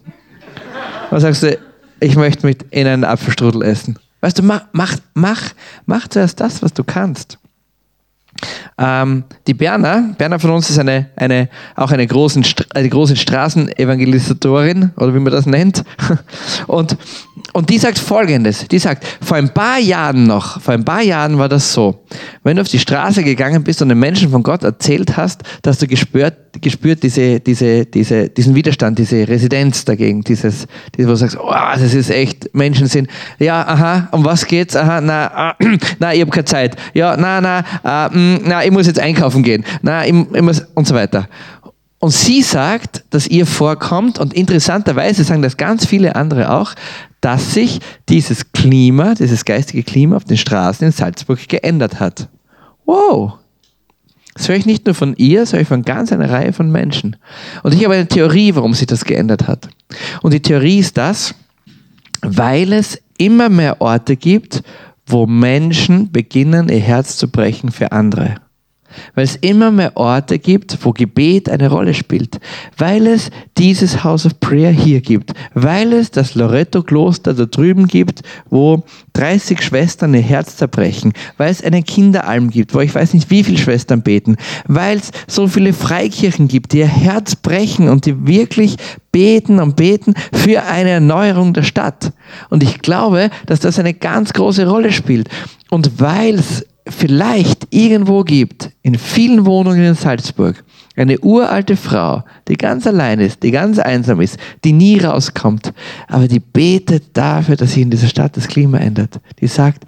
Und 1.11 1.21
sagst 1.21 1.45
du, 1.45 1.57
ich 2.01 2.17
möchte 2.17 2.47
mit 2.47 2.65
in 2.71 2.87
einen 2.87 3.05
Apfelstrudel 3.05 3.63
essen. 3.63 3.97
Weißt 4.27 4.41
du, 4.41 4.43
mach, 4.43 4.65
mach, 4.73 5.41
mach, 5.85 6.09
zuerst 6.09 6.41
das, 6.41 6.61
was 6.61 6.73
du 6.73 6.83
kannst. 6.83 7.39
Ähm, 8.77 9.23
die 9.47 9.55
Berner, 9.55 10.17
Berner 10.19 10.41
von 10.41 10.51
uns 10.51 10.69
ist 10.69 10.81
eine, 10.81 11.11
eine, 11.15 11.49
auch 11.77 11.93
eine, 11.93 12.05
großen, 12.05 12.45
eine 12.75 12.89
große 12.89 13.15
Straßenevangelisatorin, 13.15 14.91
oder 14.97 15.15
wie 15.15 15.21
man 15.21 15.33
das 15.33 15.47
nennt. 15.47 15.85
Und, 16.67 16.97
und 17.53 17.69
die 17.69 17.79
sagt 17.79 17.99
Folgendes, 17.99 18.67
die 18.69 18.79
sagt, 18.79 19.05
vor 19.21 19.37
ein 19.37 19.53
paar 19.53 19.79
Jahren 19.79 20.25
noch, 20.25 20.61
vor 20.61 20.73
ein 20.75 20.85
paar 20.85 21.03
Jahren 21.03 21.39
war 21.39 21.49
das 21.49 21.73
so, 21.73 22.03
wenn 22.43 22.57
du 22.57 22.63
auf 22.63 22.69
die 22.69 22.79
Straße 22.79 23.23
gegangen 23.23 23.63
bist 23.63 23.83
und 23.83 23.91
den 23.91 23.99
Menschen 23.99 24.31
von 24.31 24.43
Gott 24.43 24.63
erzählt 24.63 25.17
hast, 25.17 25.43
dass 25.63 25.79
du 25.79 25.87
gespürt, 25.87 26.35
gespürt 26.63 27.03
diese, 27.03 27.41
diese, 27.41 27.85
diese, 27.85 28.31
diesen 28.31 28.55
Widerstand, 28.55 28.99
diese 28.99 29.29
Residenz 29.29 29.85
dagegen, 29.85 30.23
dieses, 30.23 30.67
dieses, 30.97 31.07
wo 31.07 31.13
du 31.13 31.17
sagst, 31.17 31.39
oh, 31.39 31.51
das 31.51 31.93
ist 31.93 32.11
echt, 32.11 32.55
Menschen 32.55 32.87
sind, 32.87 33.09
ja, 33.39 33.67
aha, 33.67 34.09
um 34.13 34.25
was 34.25 34.47
geht's? 34.47 34.75
Aha, 34.75 35.01
na, 35.01 35.31
ah, 35.35 35.57
na, 35.99 36.15
ich 36.15 36.21
habe 36.23 36.31
keine 36.31 36.47
Zeit. 36.47 36.77
Ja, 36.95 37.17
na, 37.17 37.41
na, 37.41 37.65
äh, 37.85 38.17
mm, 38.17 38.41
na, 38.47 38.65
ich 38.65 38.71
muss 38.71 38.87
jetzt 38.87 39.01
einkaufen 39.01 39.43
gehen. 39.43 39.65
Na, 39.83 40.07
ich, 40.07 40.15
ich 40.15 40.43
muss, 40.43 40.63
und 40.75 40.87
so 40.87 40.95
weiter. 40.95 41.29
Und 42.07 42.13
sie 42.13 42.43
sagt, 42.43 43.03
dass 43.11 43.27
ihr 43.27 43.47
vorkommt, 43.47 44.21
und 44.21 44.33
interessanterweise 44.33 45.25
sagen 45.25 45.43
das 45.43 45.57
ganz 45.57 45.87
viele 45.87 46.15
andere 46.15 46.53
auch, 46.53 46.73
dass 47.21 47.53
sich 47.53 47.81
dieses 48.09 48.53
Klima, 48.53 49.17
dieses 49.17 49.45
geistige 49.45 49.83
Klima 49.83 50.15
auf 50.15 50.23
den 50.23 50.37
Straßen 50.37 50.87
in 50.87 50.93
Salzburg 50.93 51.49
geändert 51.49 51.99
hat. 51.99 52.29
Wow, 52.85 53.33
das 54.35 54.49
höre 54.49 54.55
ich 54.55 54.67
nicht 54.67 54.87
nur 54.87 54.95
von 54.95 55.17
ihr, 55.17 55.53
ich 55.53 55.67
von 55.67 55.83
ganz 55.83 56.13
einer 56.13 56.31
Reihe 56.31 56.53
von 56.53 56.71
Menschen. 56.71 57.17
Und 57.65 57.75
ich 57.75 57.83
habe 57.83 57.95
eine 57.95 58.07
Theorie, 58.07 58.55
warum 58.55 58.73
sich 58.73 58.87
das 58.87 59.05
geändert 59.05 59.49
hat. 59.49 59.69
Und 60.23 60.33
die 60.33 60.43
Theorie 60.43 60.79
ist 60.79 60.97
das, 60.97 61.35
weil 62.23 62.73
es 62.73 63.03
immer 63.19 63.49
mehr 63.49 63.81
Orte 63.81 64.15
gibt, 64.15 64.63
wo 65.09 65.27
Menschen 65.27 66.13
beginnen, 66.13 66.69
ihr 66.69 66.79
Herz 66.79 67.17
zu 67.17 67.27
brechen 67.27 67.73
für 67.73 67.91
andere 67.91 68.37
weil 69.15 69.25
es 69.25 69.37
immer 69.37 69.71
mehr 69.71 69.97
Orte 69.97 70.39
gibt, 70.39 70.79
wo 70.83 70.93
Gebet 70.93 71.49
eine 71.49 71.71
Rolle 71.71 71.95
spielt, 71.95 72.39
weil 72.77 73.07
es 73.07 73.31
dieses 73.59 74.05
House 74.05 74.27
of 74.27 74.39
Prayer 74.41 74.71
hier 74.71 75.01
gibt, 75.01 75.33
weil 75.55 75.93
es 75.93 76.11
das 76.11 76.35
Loretto-Kloster 76.35 77.35
da 77.35 77.47
drüben 77.47 77.87
gibt, 77.87 78.23
wo 78.51 78.85
30 79.15 79.63
Schwestern 79.63 80.15
ihr 80.15 80.21
Herz 80.21 80.57
zerbrechen, 80.57 81.13
weil 81.37 81.51
es 81.51 81.63
eine 81.63 81.83
Kinderalm 81.83 82.51
gibt, 82.51 82.75
wo 82.75 82.81
ich 82.81 82.95
weiß 82.95 83.15
nicht 83.15 83.31
wie 83.31 83.45
viele 83.45 83.59
Schwestern 83.59 84.03
beten, 84.03 84.37
weil 84.67 84.99
es 84.99 85.11
so 85.27 85.49
viele 85.49 85.73
Freikirchen 85.73 86.49
gibt, 86.49 86.73
die 86.73 86.79
ihr 86.79 86.87
Herz 86.87 87.37
brechen 87.37 87.89
und 87.89 88.07
die 88.07 88.27
wirklich 88.27 88.77
beten 89.13 89.61
und 89.61 89.77
beten 89.77 90.15
für 90.33 90.65
eine 90.65 90.91
Erneuerung 90.91 91.55
der 91.55 91.63
Stadt. 91.63 92.13
Und 92.51 92.63
ich 92.63 92.81
glaube, 92.81 93.31
dass 93.47 93.61
das 93.61 93.79
eine 93.79 93.95
ganz 93.95 94.35
große 94.35 94.69
Rolle 94.69 94.93
spielt. 94.93 95.31
Und 95.71 96.01
weil 96.01 96.35
es 96.35 96.67
vielleicht 96.89 97.67
irgendwo 97.71 98.23
gibt, 98.23 98.71
in 98.83 98.97
vielen 98.97 99.45
Wohnungen 99.47 99.85
in 99.85 99.95
Salzburg, 99.95 100.63
eine 100.97 101.19
uralte 101.21 101.77
Frau, 101.77 102.25
die 102.49 102.57
ganz 102.57 102.87
allein 102.87 103.21
ist, 103.21 103.43
die 103.43 103.51
ganz 103.51 103.79
einsam 103.79 104.21
ist, 104.21 104.39
die 104.65 104.73
nie 104.73 104.99
rauskommt, 104.99 105.73
aber 106.09 106.29
die 106.29 106.41
betet 106.41 107.05
dafür, 107.13 107.57
dass 107.57 107.73
sich 107.73 107.83
in 107.83 107.91
dieser 107.91 108.09
Stadt 108.09 108.37
das 108.37 108.49
Klima 108.49 108.79
ändert. 108.79 109.21
Die 109.41 109.47
sagt, 109.47 109.85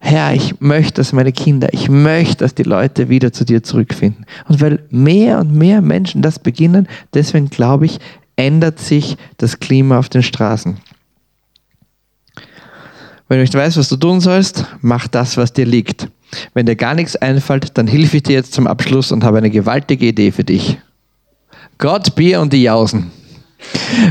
Herr, 0.00 0.32
ich 0.32 0.60
möchte, 0.60 0.94
dass 0.94 1.12
meine 1.12 1.32
Kinder, 1.32 1.68
ich 1.72 1.88
möchte, 1.88 2.44
dass 2.44 2.54
die 2.54 2.62
Leute 2.62 3.08
wieder 3.08 3.32
zu 3.32 3.44
dir 3.44 3.62
zurückfinden. 3.62 4.26
Und 4.48 4.60
weil 4.60 4.84
mehr 4.90 5.40
und 5.40 5.52
mehr 5.52 5.82
Menschen 5.82 6.22
das 6.22 6.38
beginnen, 6.38 6.86
deswegen 7.14 7.50
glaube 7.50 7.86
ich, 7.86 7.98
ändert 8.36 8.78
sich 8.78 9.16
das 9.38 9.58
Klima 9.58 9.98
auf 9.98 10.08
den 10.08 10.22
Straßen. 10.22 10.78
Wenn 13.28 13.38
du 13.38 13.42
nicht 13.42 13.54
weißt, 13.54 13.76
was 13.76 13.88
du 13.88 13.96
tun 13.96 14.20
sollst, 14.20 14.64
mach 14.80 15.08
das, 15.08 15.36
was 15.36 15.52
dir 15.52 15.66
liegt. 15.66 16.08
Wenn 16.54 16.66
dir 16.66 16.76
gar 16.76 16.94
nichts 16.94 17.16
einfällt, 17.16 17.76
dann 17.78 17.86
hilf 17.86 18.14
ich 18.14 18.22
dir 18.22 18.34
jetzt 18.34 18.54
zum 18.54 18.66
Abschluss 18.66 19.12
und 19.12 19.24
habe 19.24 19.38
eine 19.38 19.50
gewaltige 19.50 20.06
Idee 20.06 20.32
für 20.32 20.44
dich. 20.44 20.78
Gott, 21.78 22.14
Bier 22.14 22.40
und 22.40 22.52
die 22.52 22.62
Jausen. 22.62 23.10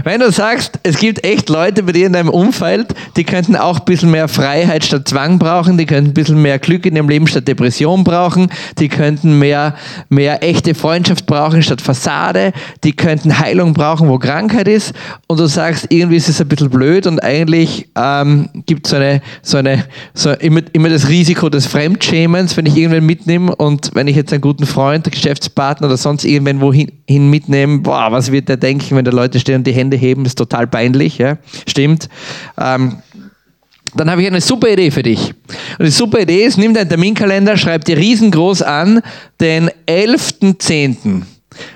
Wenn 0.04 0.20
du 0.20 0.32
sagst, 0.32 0.80
es 0.84 0.98
gibt 0.98 1.24
echt 1.24 1.50
Leute 1.50 1.84
bei 1.84 1.92
dir 1.92 2.08
in 2.08 2.14
deinem 2.14 2.30
Umfeld, 2.30 2.94
die 3.16 3.24
könnten 3.24 3.56
auch 3.56 3.80
ein 3.80 3.86
bisschen 3.86 4.12
mehr 4.12 4.28
Freiheit 4.28 4.84
statt 4.84 5.08
Zwang 5.08 5.40
brauchen, 5.40 5.78
die 5.78 5.86
könnten 5.86 6.12
ein 6.12 6.14
bisschen 6.14 6.42
mehr 6.42 6.60
Glück 6.60 6.86
in 6.86 6.96
ihrem 6.96 7.08
Leben 7.08 7.28
statt 7.28 7.48
Depression 7.48 8.04
brauchen, 8.04 8.50
die 8.80 8.90
könnten 8.90 9.40
mehr, 9.40 9.76
mehr 10.10 10.44
echte 10.44 10.76
Freundschaft 10.76 11.26
brauchen 11.26 11.64
statt 11.64 11.82
Fassade, 11.82 12.52
die 12.84 12.94
könnten 12.94 13.40
Heilung 13.40 13.74
brauchen, 13.74 14.10
wo 14.10 14.18
Krankheit 14.18 14.68
ist 14.68 14.94
und 15.28 15.40
du 15.40 15.48
sagst, 15.48 15.88
irgendwie 15.90 16.18
ist 16.18 16.30
es 16.30 16.42
ein 16.42 16.48
bisschen 16.48 16.70
blöd 16.70 17.08
und 17.08 17.24
eigentlich 17.24 17.90
ähm, 17.96 18.50
gibt 18.66 18.88
so 18.88 18.98
eine, 18.98 19.22
so 19.42 19.58
eine, 19.58 19.86
so 20.14 20.32
immer, 20.32 20.62
immer 20.74 20.90
das 20.90 21.08
Risiko 21.08 21.50
des 21.50 21.68
Fremdschämens, 21.68 22.58
wenn 22.58 22.66
ich 22.66 22.76
irgendwen 22.76 23.06
mitnehme 23.06 23.56
und 23.56 23.92
wenn 23.94 24.08
ich 24.08 24.16
jetzt 24.16 24.34
einen 24.34 24.42
guten 24.42 24.66
Freund, 24.66 25.10
Geschäftspartner 25.10 25.88
oder 25.88 25.98
sonst 25.98 26.26
irgendwen 26.26 26.60
wohin 26.60 26.92
hin 27.08 27.30
mitnehme, 27.30 27.80
boah, 27.80 28.12
was 28.12 28.32
wird 28.32 28.50
der 28.50 28.58
denken, 28.58 28.96
wenn 28.96 29.06
der 29.06 29.14
Leute 29.14 29.37
stehen 29.40 29.58
und 29.58 29.68
die 29.68 29.72
Hände 29.74 29.98
heben, 29.98 30.26
ist 30.26 30.38
total 30.38 30.68
peinlich, 30.68 31.18
ja? 31.18 31.38
stimmt. 31.68 32.10
Ähm, 32.60 32.98
dann 33.96 34.12
habe 34.12 34.22
ich 34.22 34.28
eine 34.28 34.42
super 34.42 34.70
Idee 34.70 34.92
für 34.92 35.04
dich. 35.04 35.34
Und 35.80 35.86
die 35.86 35.92
super 35.92 36.20
Idee 36.20 36.46
ist, 36.46 36.58
nimm 36.58 36.74
deinen 36.74 36.90
Terminkalender, 36.90 37.58
schreib 37.58 37.86
dir 37.86 37.98
riesengroß 37.98 38.62
an, 38.62 39.02
den 39.40 39.70
11.10. 39.88 41.24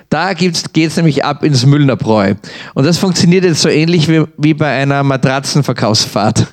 Da 0.10 0.34
geht 0.34 0.76
es 0.76 0.98
nämlich 0.98 1.24
ab 1.24 1.44
ins 1.44 1.66
Müllnerbräu. 1.66 2.36
Und 2.74 2.86
das 2.86 2.98
funktioniert 2.98 3.46
jetzt 3.46 3.62
so 3.62 3.70
ähnlich 3.70 4.08
wie, 4.08 4.24
wie 4.38 4.54
bei 4.54 4.68
einer 4.68 5.04
Matratzenverkaufsfahrt. 5.04 6.48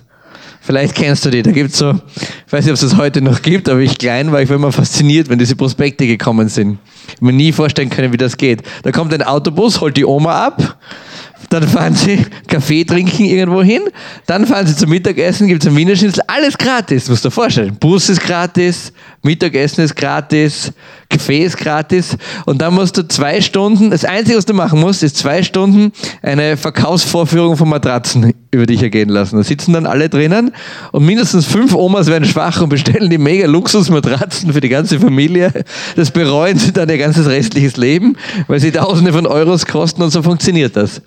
Vielleicht 0.60 0.94
kennst 0.94 1.24
du 1.24 1.30
die. 1.30 1.42
Da 1.42 1.50
gibt 1.50 1.72
es 1.72 1.78
so, 1.78 1.92
ich 2.46 2.52
weiß 2.52 2.64
nicht, 2.64 2.72
ob 2.72 2.74
es 2.74 2.82
das 2.82 2.96
heute 2.96 3.20
noch 3.20 3.42
gibt, 3.42 3.68
aber 3.68 3.80
ich 3.80 3.98
klein 3.98 4.32
war, 4.32 4.42
ich 4.42 4.48
war 4.48 4.56
immer 4.56 4.72
fasziniert, 4.72 5.28
wenn 5.28 5.38
diese 5.38 5.56
Prospekte 5.56 6.06
gekommen 6.06 6.48
sind. 6.48 6.78
Ich 7.14 7.20
mir 7.20 7.32
nie 7.32 7.52
vorstellen 7.52 7.90
können, 7.90 8.12
wie 8.12 8.16
das 8.16 8.36
geht. 8.36 8.62
Da 8.82 8.92
kommt 8.92 9.12
ein 9.12 9.22
Autobus, 9.22 9.80
holt 9.80 9.96
die 9.96 10.04
Oma 10.04 10.46
ab, 10.46 10.78
dann 11.50 11.66
fahren 11.66 11.94
sie 11.94 12.24
Kaffee 12.46 12.84
trinken 12.84 13.24
irgendwo 13.24 13.62
hin, 13.62 13.82
dann 14.26 14.46
fahren 14.46 14.66
sie 14.66 14.76
zum 14.76 14.90
Mittagessen, 14.90 15.48
gibt 15.48 15.62
es 15.62 15.68
ein 15.68 15.76
Wiener 15.76 15.96
Schnitzel, 15.96 16.22
alles 16.26 16.58
gratis, 16.58 17.08
musst 17.08 17.24
du 17.24 17.28
dir 17.28 17.34
vorstellen. 17.34 17.76
Bus 17.76 18.08
ist 18.08 18.20
gratis, 18.20 18.92
Mittagessen 19.22 19.84
ist 19.84 19.96
gratis, 19.96 20.72
Ist 21.10 21.56
gratis 21.56 22.16
und 22.46 22.60
dann 22.60 22.74
musst 22.74 22.96
du 22.96 23.06
zwei 23.06 23.40
Stunden, 23.40 23.90
das 23.90 24.04
Einzige, 24.04 24.36
was 24.36 24.46
du 24.46 24.54
machen 24.54 24.80
musst, 24.80 25.02
ist 25.02 25.16
zwei 25.16 25.42
Stunden 25.42 25.92
eine 26.22 26.56
Verkaufsvorführung 26.56 27.56
von 27.56 27.68
Matratzen 27.68 28.34
über 28.50 28.66
dich 28.66 28.82
ergehen 28.82 29.08
lassen. 29.08 29.36
Da 29.36 29.42
sitzen 29.42 29.72
dann 29.72 29.86
alle 29.86 30.08
drinnen 30.08 30.52
und 30.92 31.04
mindestens 31.04 31.46
fünf 31.46 31.74
Omas 31.74 32.06
werden 32.08 32.26
schwach 32.26 32.60
und 32.60 32.68
bestellen 32.68 33.10
die 33.10 33.18
mega 33.18 33.46
Luxusmatratzen 33.46 34.52
für 34.52 34.60
die 34.60 34.68
ganze 34.68 35.00
Familie. 35.00 35.52
Das 35.96 36.10
bereuen 36.10 36.58
sie 36.58 36.72
dann 36.72 36.88
ihr 36.88 36.98
ganzes 36.98 37.26
restliches 37.26 37.76
Leben, 37.76 38.16
weil 38.46 38.60
sie 38.60 38.70
Tausende 38.70 39.12
von 39.12 39.26
Euros 39.26 39.66
kosten 39.66 40.02
und 40.02 40.10
so 40.10 40.22
funktioniert 40.22 40.76
das. 40.76 41.02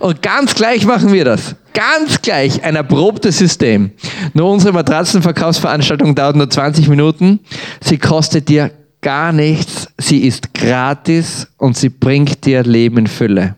Und 0.00 0.22
ganz 0.22 0.54
gleich 0.54 0.86
machen 0.86 1.12
wir 1.12 1.24
das. 1.24 1.56
Ganz 1.72 2.20
gleich 2.20 2.62
ein 2.64 2.76
erprobtes 2.76 3.38
System. 3.38 3.92
Nur 4.34 4.50
unsere 4.50 4.72
Matratzenverkaufsveranstaltung 4.74 6.14
dauert 6.14 6.36
nur 6.36 6.50
20 6.50 6.88
Minuten. 6.88 7.40
Sie 7.80 7.98
kostet 7.98 8.48
dir 8.48 8.70
gar 9.02 9.32
nichts. 9.32 9.88
Sie 9.98 10.24
ist 10.24 10.54
gratis 10.54 11.48
und 11.58 11.76
sie 11.76 11.90
bringt 11.90 12.46
dir 12.46 12.62
Leben 12.62 12.98
in 12.98 13.06
Fülle. 13.06 13.56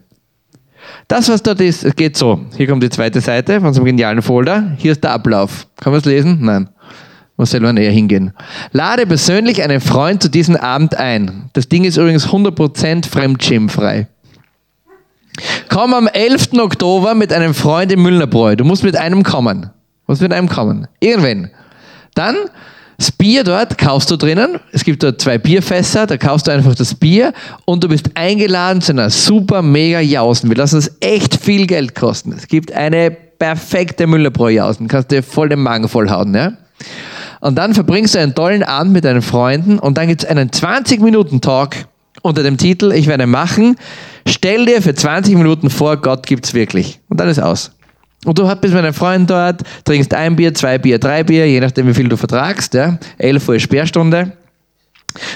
Das, 1.06 1.28
was 1.28 1.42
dort 1.42 1.60
ist, 1.60 1.96
geht 1.96 2.16
so. 2.16 2.40
Hier 2.56 2.66
kommt 2.66 2.82
die 2.82 2.90
zweite 2.90 3.20
Seite 3.20 3.58
von 3.60 3.68
unserem 3.68 3.84
genialen 3.84 4.22
Folder. 4.22 4.72
Hier 4.78 4.92
ist 4.92 5.04
der 5.04 5.12
Ablauf. 5.12 5.66
Kann 5.80 5.92
man 5.92 6.00
es 6.00 6.06
lesen? 6.06 6.38
Nein. 6.40 6.68
Muss 7.36 7.50
selber 7.50 7.72
näher 7.72 7.90
hingehen. 7.90 8.32
Lade 8.72 9.06
persönlich 9.06 9.62
einen 9.62 9.80
Freund 9.80 10.22
zu 10.22 10.30
diesem 10.30 10.56
Abend 10.56 10.96
ein. 10.96 11.50
Das 11.52 11.68
Ding 11.68 11.84
ist 11.84 11.96
übrigens 11.96 12.28
100% 12.28 13.08
fremdschirmfrei. 13.08 14.06
Komm 15.68 15.94
am 15.94 16.06
11. 16.06 16.52
Oktober 16.58 17.14
mit 17.14 17.32
einem 17.32 17.54
Freund 17.54 17.90
im 17.90 18.02
Müllnerbräu. 18.02 18.54
Du 18.54 18.64
musst 18.64 18.84
mit 18.84 18.96
einem 18.96 19.24
kommen. 19.24 19.62
Du 19.62 19.68
musst 20.06 20.22
mit 20.22 20.32
einem 20.32 20.48
kommen. 20.48 20.86
Irgendwann. 21.00 21.50
Dann 22.14 22.36
das 22.98 23.10
Bier 23.10 23.44
dort 23.44 23.76
kaufst 23.78 24.10
du 24.10 24.16
drinnen. 24.16 24.60
Es 24.72 24.84
gibt 24.84 25.02
dort 25.02 25.20
zwei 25.20 25.38
Bierfässer, 25.38 26.06
da 26.06 26.16
kaufst 26.16 26.46
du 26.46 26.52
einfach 26.52 26.74
das 26.74 26.94
Bier 26.94 27.32
und 27.64 27.82
du 27.82 27.88
bist 27.88 28.10
eingeladen 28.14 28.80
zu 28.80 28.92
einer 28.92 29.10
super 29.10 29.62
mega 29.62 30.00
Jausen. 30.00 30.48
Wir 30.48 30.56
lassen 30.56 30.78
es 30.78 30.92
echt 31.00 31.36
viel 31.36 31.66
Geld 31.66 31.94
kosten. 31.94 32.32
Es 32.32 32.46
gibt 32.46 32.72
eine 32.72 33.10
perfekte 33.10 34.06
Müllerbräu-Jausen. 34.06 34.88
Kannst 34.88 35.10
dir 35.10 35.22
voll 35.22 35.48
den 35.48 35.60
Magen 35.60 35.88
vollhauen, 35.88 36.34
ja? 36.34 36.52
Und 37.40 37.56
dann 37.56 37.74
verbringst 37.74 38.14
du 38.14 38.20
einen 38.20 38.34
tollen 38.34 38.62
Abend 38.62 38.92
mit 38.92 39.04
deinen 39.04 39.22
Freunden 39.22 39.78
und 39.78 39.98
dann 39.98 40.08
gibt 40.08 40.22
es 40.22 40.28
einen 40.28 40.50
20-Minuten-Talk 40.50 41.76
unter 42.22 42.42
dem 42.42 42.56
Titel 42.56 42.92
Ich 42.92 43.06
werde 43.06 43.26
machen. 43.26 43.76
Stell 44.26 44.64
dir 44.64 44.80
für 44.80 44.94
20 44.94 45.36
Minuten 45.36 45.68
vor, 45.68 45.98
Gott 45.98 46.26
gibt's 46.26 46.54
wirklich. 46.54 47.00
Und 47.10 47.20
dann 47.20 47.28
ist 47.28 47.40
aus. 47.40 47.72
Und 48.24 48.38
du 48.38 48.44
bist 48.56 48.74
mit 48.74 48.82
einem 48.82 48.94
Freund 48.94 49.28
dort, 49.28 49.62
trinkst 49.84 50.14
ein 50.14 50.36
Bier, 50.36 50.54
zwei 50.54 50.78
Bier, 50.78 50.98
drei 50.98 51.22
Bier, 51.22 51.48
je 51.48 51.60
nachdem, 51.60 51.86
wie 51.86 51.94
viel 51.94 52.08
du 52.08 52.16
vertragst. 52.16 52.74
Ja. 52.74 52.98
11 53.18 53.48
Uhr 53.48 53.58
Sperrstunde. 53.58 54.32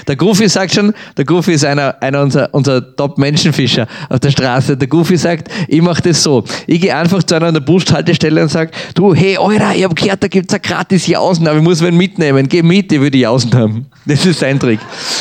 Der 0.07 0.15
Goofy 0.15 0.49
sagt 0.49 0.73
schon, 0.73 0.93
der 1.17 1.25
Goofy 1.25 1.53
ist 1.53 1.65
einer, 1.65 1.95
einer 2.01 2.21
unserer, 2.21 2.49
unserer 2.53 2.95
Top-Menschenfischer 2.95 3.87
auf 4.09 4.19
der 4.19 4.31
Straße. 4.31 4.77
Der 4.77 4.87
Goofy 4.87 5.17
sagt, 5.17 5.49
ich 5.67 5.81
mache 5.81 6.01
das 6.01 6.23
so. 6.23 6.43
Ich 6.67 6.81
gehe 6.81 6.95
einfach 6.95 7.23
zu 7.23 7.35
einer 7.35 7.47
an 7.47 7.53
der 7.53 7.61
Bushaltestelle 7.61 8.41
und 8.41 8.49
sage, 8.49 8.71
du, 8.95 9.13
hey, 9.13 9.37
Alter, 9.37 9.75
ich 9.75 9.83
habe 9.83 9.95
gehört, 9.95 10.23
da 10.23 10.27
gibt's 10.27 10.53
ein 10.53 10.61
gratis 10.61 11.07
Jausen, 11.07 11.47
aber 11.47 11.57
ich 11.57 11.63
muss 11.63 11.81
wen 11.81 11.95
mitnehmen. 11.95 12.47
Geh 12.47 12.63
mit, 12.63 12.91
ich 12.91 12.99
will 12.99 13.11
die 13.11 13.21
Jausen 13.21 13.53
haben. 13.53 13.85
Das 14.05 14.25
ist 14.25 14.39
sein 14.39 14.59
Trick. 14.59 14.79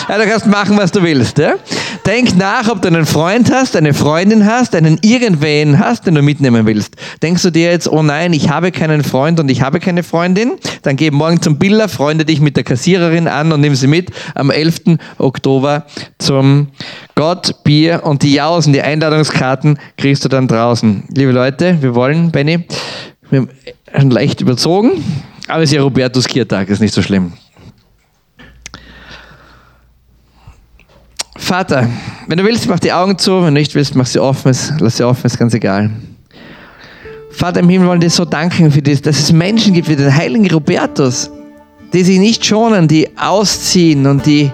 Ja, 0.08 0.18
du 0.18 0.26
kannst 0.26 0.46
machen, 0.46 0.76
was 0.76 0.90
du 0.90 1.02
willst. 1.02 1.38
Ja? 1.38 1.54
Denk 2.06 2.36
nach, 2.36 2.68
ob 2.68 2.80
du 2.80 2.88
einen 2.88 3.06
Freund 3.06 3.52
hast, 3.52 3.76
eine 3.76 3.92
Freundin 3.92 4.46
hast, 4.46 4.74
einen 4.74 4.98
irgendwen 5.02 5.78
hast, 5.78 6.06
den 6.06 6.14
du 6.14 6.22
mitnehmen 6.22 6.66
willst. 6.66 6.96
Denkst 7.22 7.42
du 7.42 7.50
dir 7.50 7.70
jetzt, 7.70 7.88
oh 7.88 8.02
nein, 8.02 8.32
ich 8.32 8.48
habe 8.48 8.72
keinen 8.72 9.04
Freund 9.04 9.40
und 9.40 9.50
ich 9.50 9.62
habe 9.62 9.78
keine 9.80 10.02
Freundin? 10.02 10.52
Dann 10.82 10.96
geh 10.96 11.10
morgen 11.10 11.42
zum 11.42 11.58
Biller, 11.58 11.88
freunde 11.88 12.24
dich 12.24 12.40
mit 12.40 12.56
der 12.56 12.64
Kassiererin 12.64 13.28
an 13.28 13.52
und 13.52 13.60
nimm 13.60 13.74
sie 13.74 13.86
mit 13.86 14.10
am 14.34 14.47
11. 14.50 14.98
Oktober 15.18 15.86
zum 16.18 16.68
Gott, 17.14 17.62
Bier 17.64 18.02
und 18.04 18.22
die 18.22 18.34
Jausen, 18.34 18.72
die 18.72 18.82
Einladungskarten 18.82 19.78
kriegst 19.96 20.24
du 20.24 20.28
dann 20.28 20.48
draußen. 20.48 21.04
Liebe 21.14 21.32
Leute, 21.32 21.78
wir 21.80 21.94
wollen, 21.94 22.30
Benny, 22.30 22.64
wir 23.30 23.48
haben 23.92 24.10
leicht 24.10 24.40
überzogen, 24.40 25.04
aber 25.48 25.62
es 25.62 25.70
ist 25.70 25.76
ja 25.76 25.82
Robertus 25.82 26.26
Kiertag, 26.26 26.68
ist 26.68 26.80
nicht 26.80 26.94
so 26.94 27.02
schlimm. 27.02 27.32
Vater, 31.36 31.88
wenn 32.26 32.36
du 32.36 32.44
willst, 32.44 32.68
mach 32.68 32.78
die 32.78 32.92
Augen 32.92 33.16
zu, 33.16 33.36
wenn 33.38 33.54
du 33.54 33.60
nicht 33.60 33.74
willst, 33.74 33.94
mach 33.94 34.06
sie 34.06 34.18
offen, 34.18 34.54
lass 34.80 34.96
sie 34.96 35.04
offen, 35.04 35.26
ist 35.26 35.38
ganz 35.38 35.54
egal. 35.54 35.90
Vater 37.30 37.60
im 37.60 37.68
Himmel, 37.68 37.88
wollen 37.88 38.00
dir 38.00 38.10
so 38.10 38.24
danken 38.24 38.70
für 38.70 38.82
das, 38.82 39.00
dass 39.00 39.18
es 39.18 39.32
Menschen 39.32 39.72
gibt 39.72 39.88
wie 39.88 39.96
den 39.96 40.14
heiligen 40.14 40.50
Robertus, 40.50 41.30
die 41.92 42.04
sich 42.04 42.18
nicht 42.18 42.44
schonen, 42.44 42.88
die 42.88 43.08
ausziehen 43.18 44.06
und 44.06 44.26
die, 44.26 44.50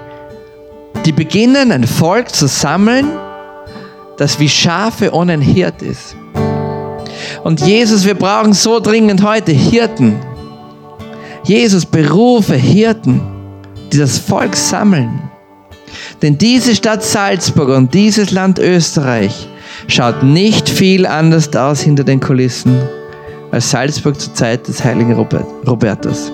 die 1.05 1.13
beginnen, 1.13 1.73
ein 1.73 1.87
Volk 1.87 2.35
zu 2.35 2.47
sammeln, 2.47 3.07
das 4.17 4.39
wie 4.39 4.49
Schafe 4.49 5.13
ohne 5.13 5.39
Hirt 5.41 5.83
ist. 5.83 6.17
Und 7.43 7.61
Jesus, 7.61 8.05
wir 8.05 8.15
brauchen 8.15 8.53
so 8.53 8.81
dringend 8.81 9.23
heute 9.23 9.53
Hirten. 9.53 10.17
Jesus, 11.45 11.85
berufe 11.85 12.55
Hirten, 12.55 13.21
die 13.93 13.99
das 13.99 14.19
Volk 14.19 14.57
sammeln. 14.57 15.31
Denn 16.23 16.39
diese 16.39 16.75
Stadt 16.75 17.03
Salzburg 17.03 17.69
und 17.69 17.93
dieses 17.93 18.31
Land 18.31 18.59
Österreich 18.59 19.49
schaut 19.89 20.23
nicht 20.23 20.69
viel 20.69 21.07
anders 21.07 21.55
aus 21.55 21.81
hinter 21.81 22.05
den 22.05 22.21
Kulissen 22.21 22.81
als 23.51 23.71
Salzburg 23.71 24.19
zur 24.19 24.35
Zeit 24.35 24.67
des 24.67 24.83
heiligen 24.83 25.13
Robert, 25.13 25.47
Robertus. 25.67 26.33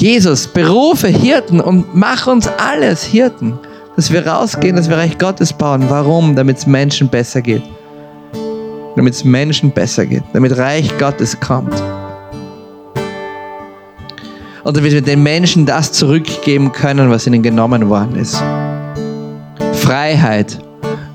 Jesus, 0.00 0.46
berufe 0.46 1.08
Hirten 1.08 1.60
und 1.60 1.94
mach 1.94 2.26
uns 2.26 2.48
alles 2.48 3.04
Hirten, 3.04 3.58
dass 3.96 4.10
wir 4.10 4.26
rausgehen, 4.26 4.74
dass 4.74 4.88
wir 4.88 4.96
Reich 4.96 5.18
Gottes 5.18 5.52
bauen. 5.52 5.84
Warum? 5.90 6.34
Damit 6.34 6.56
es 6.56 6.66
Menschen 6.66 7.06
besser 7.10 7.42
geht. 7.42 7.62
Damit 8.96 9.12
es 9.12 9.24
Menschen 9.24 9.70
besser 9.70 10.06
geht, 10.06 10.22
damit 10.32 10.56
Reich 10.56 10.96
Gottes 10.96 11.38
kommt. 11.38 11.74
Und 14.64 14.74
damit 14.74 14.92
wir 14.92 15.02
den 15.02 15.22
Menschen 15.22 15.66
das 15.66 15.92
zurückgeben 15.92 16.72
können, 16.72 17.10
was 17.10 17.26
ihnen 17.26 17.42
genommen 17.42 17.90
worden 17.90 18.16
ist. 18.16 18.42
Freiheit, 19.74 20.58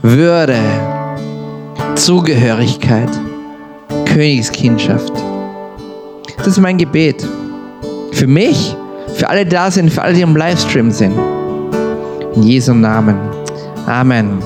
Würde, 0.03 0.59
Zugehörigkeit, 1.95 3.09
Königskindschaft. 4.05 5.11
Das 6.37 6.45
ist 6.45 6.59
mein 6.59 6.77
Gebet. 6.77 7.25
Für 8.15 8.27
mich, 8.27 8.75
für 9.13 9.29
alle, 9.29 9.45
da 9.45 9.69
sind, 9.69 9.91
für 9.91 10.01
alle, 10.01 10.13
die 10.13 10.21
im 10.21 10.37
Livestream 10.37 10.89
sind. 10.89 11.13
In 12.33 12.43
Jesu 12.43 12.73
Namen. 12.73 13.17
Amen. 13.85 14.41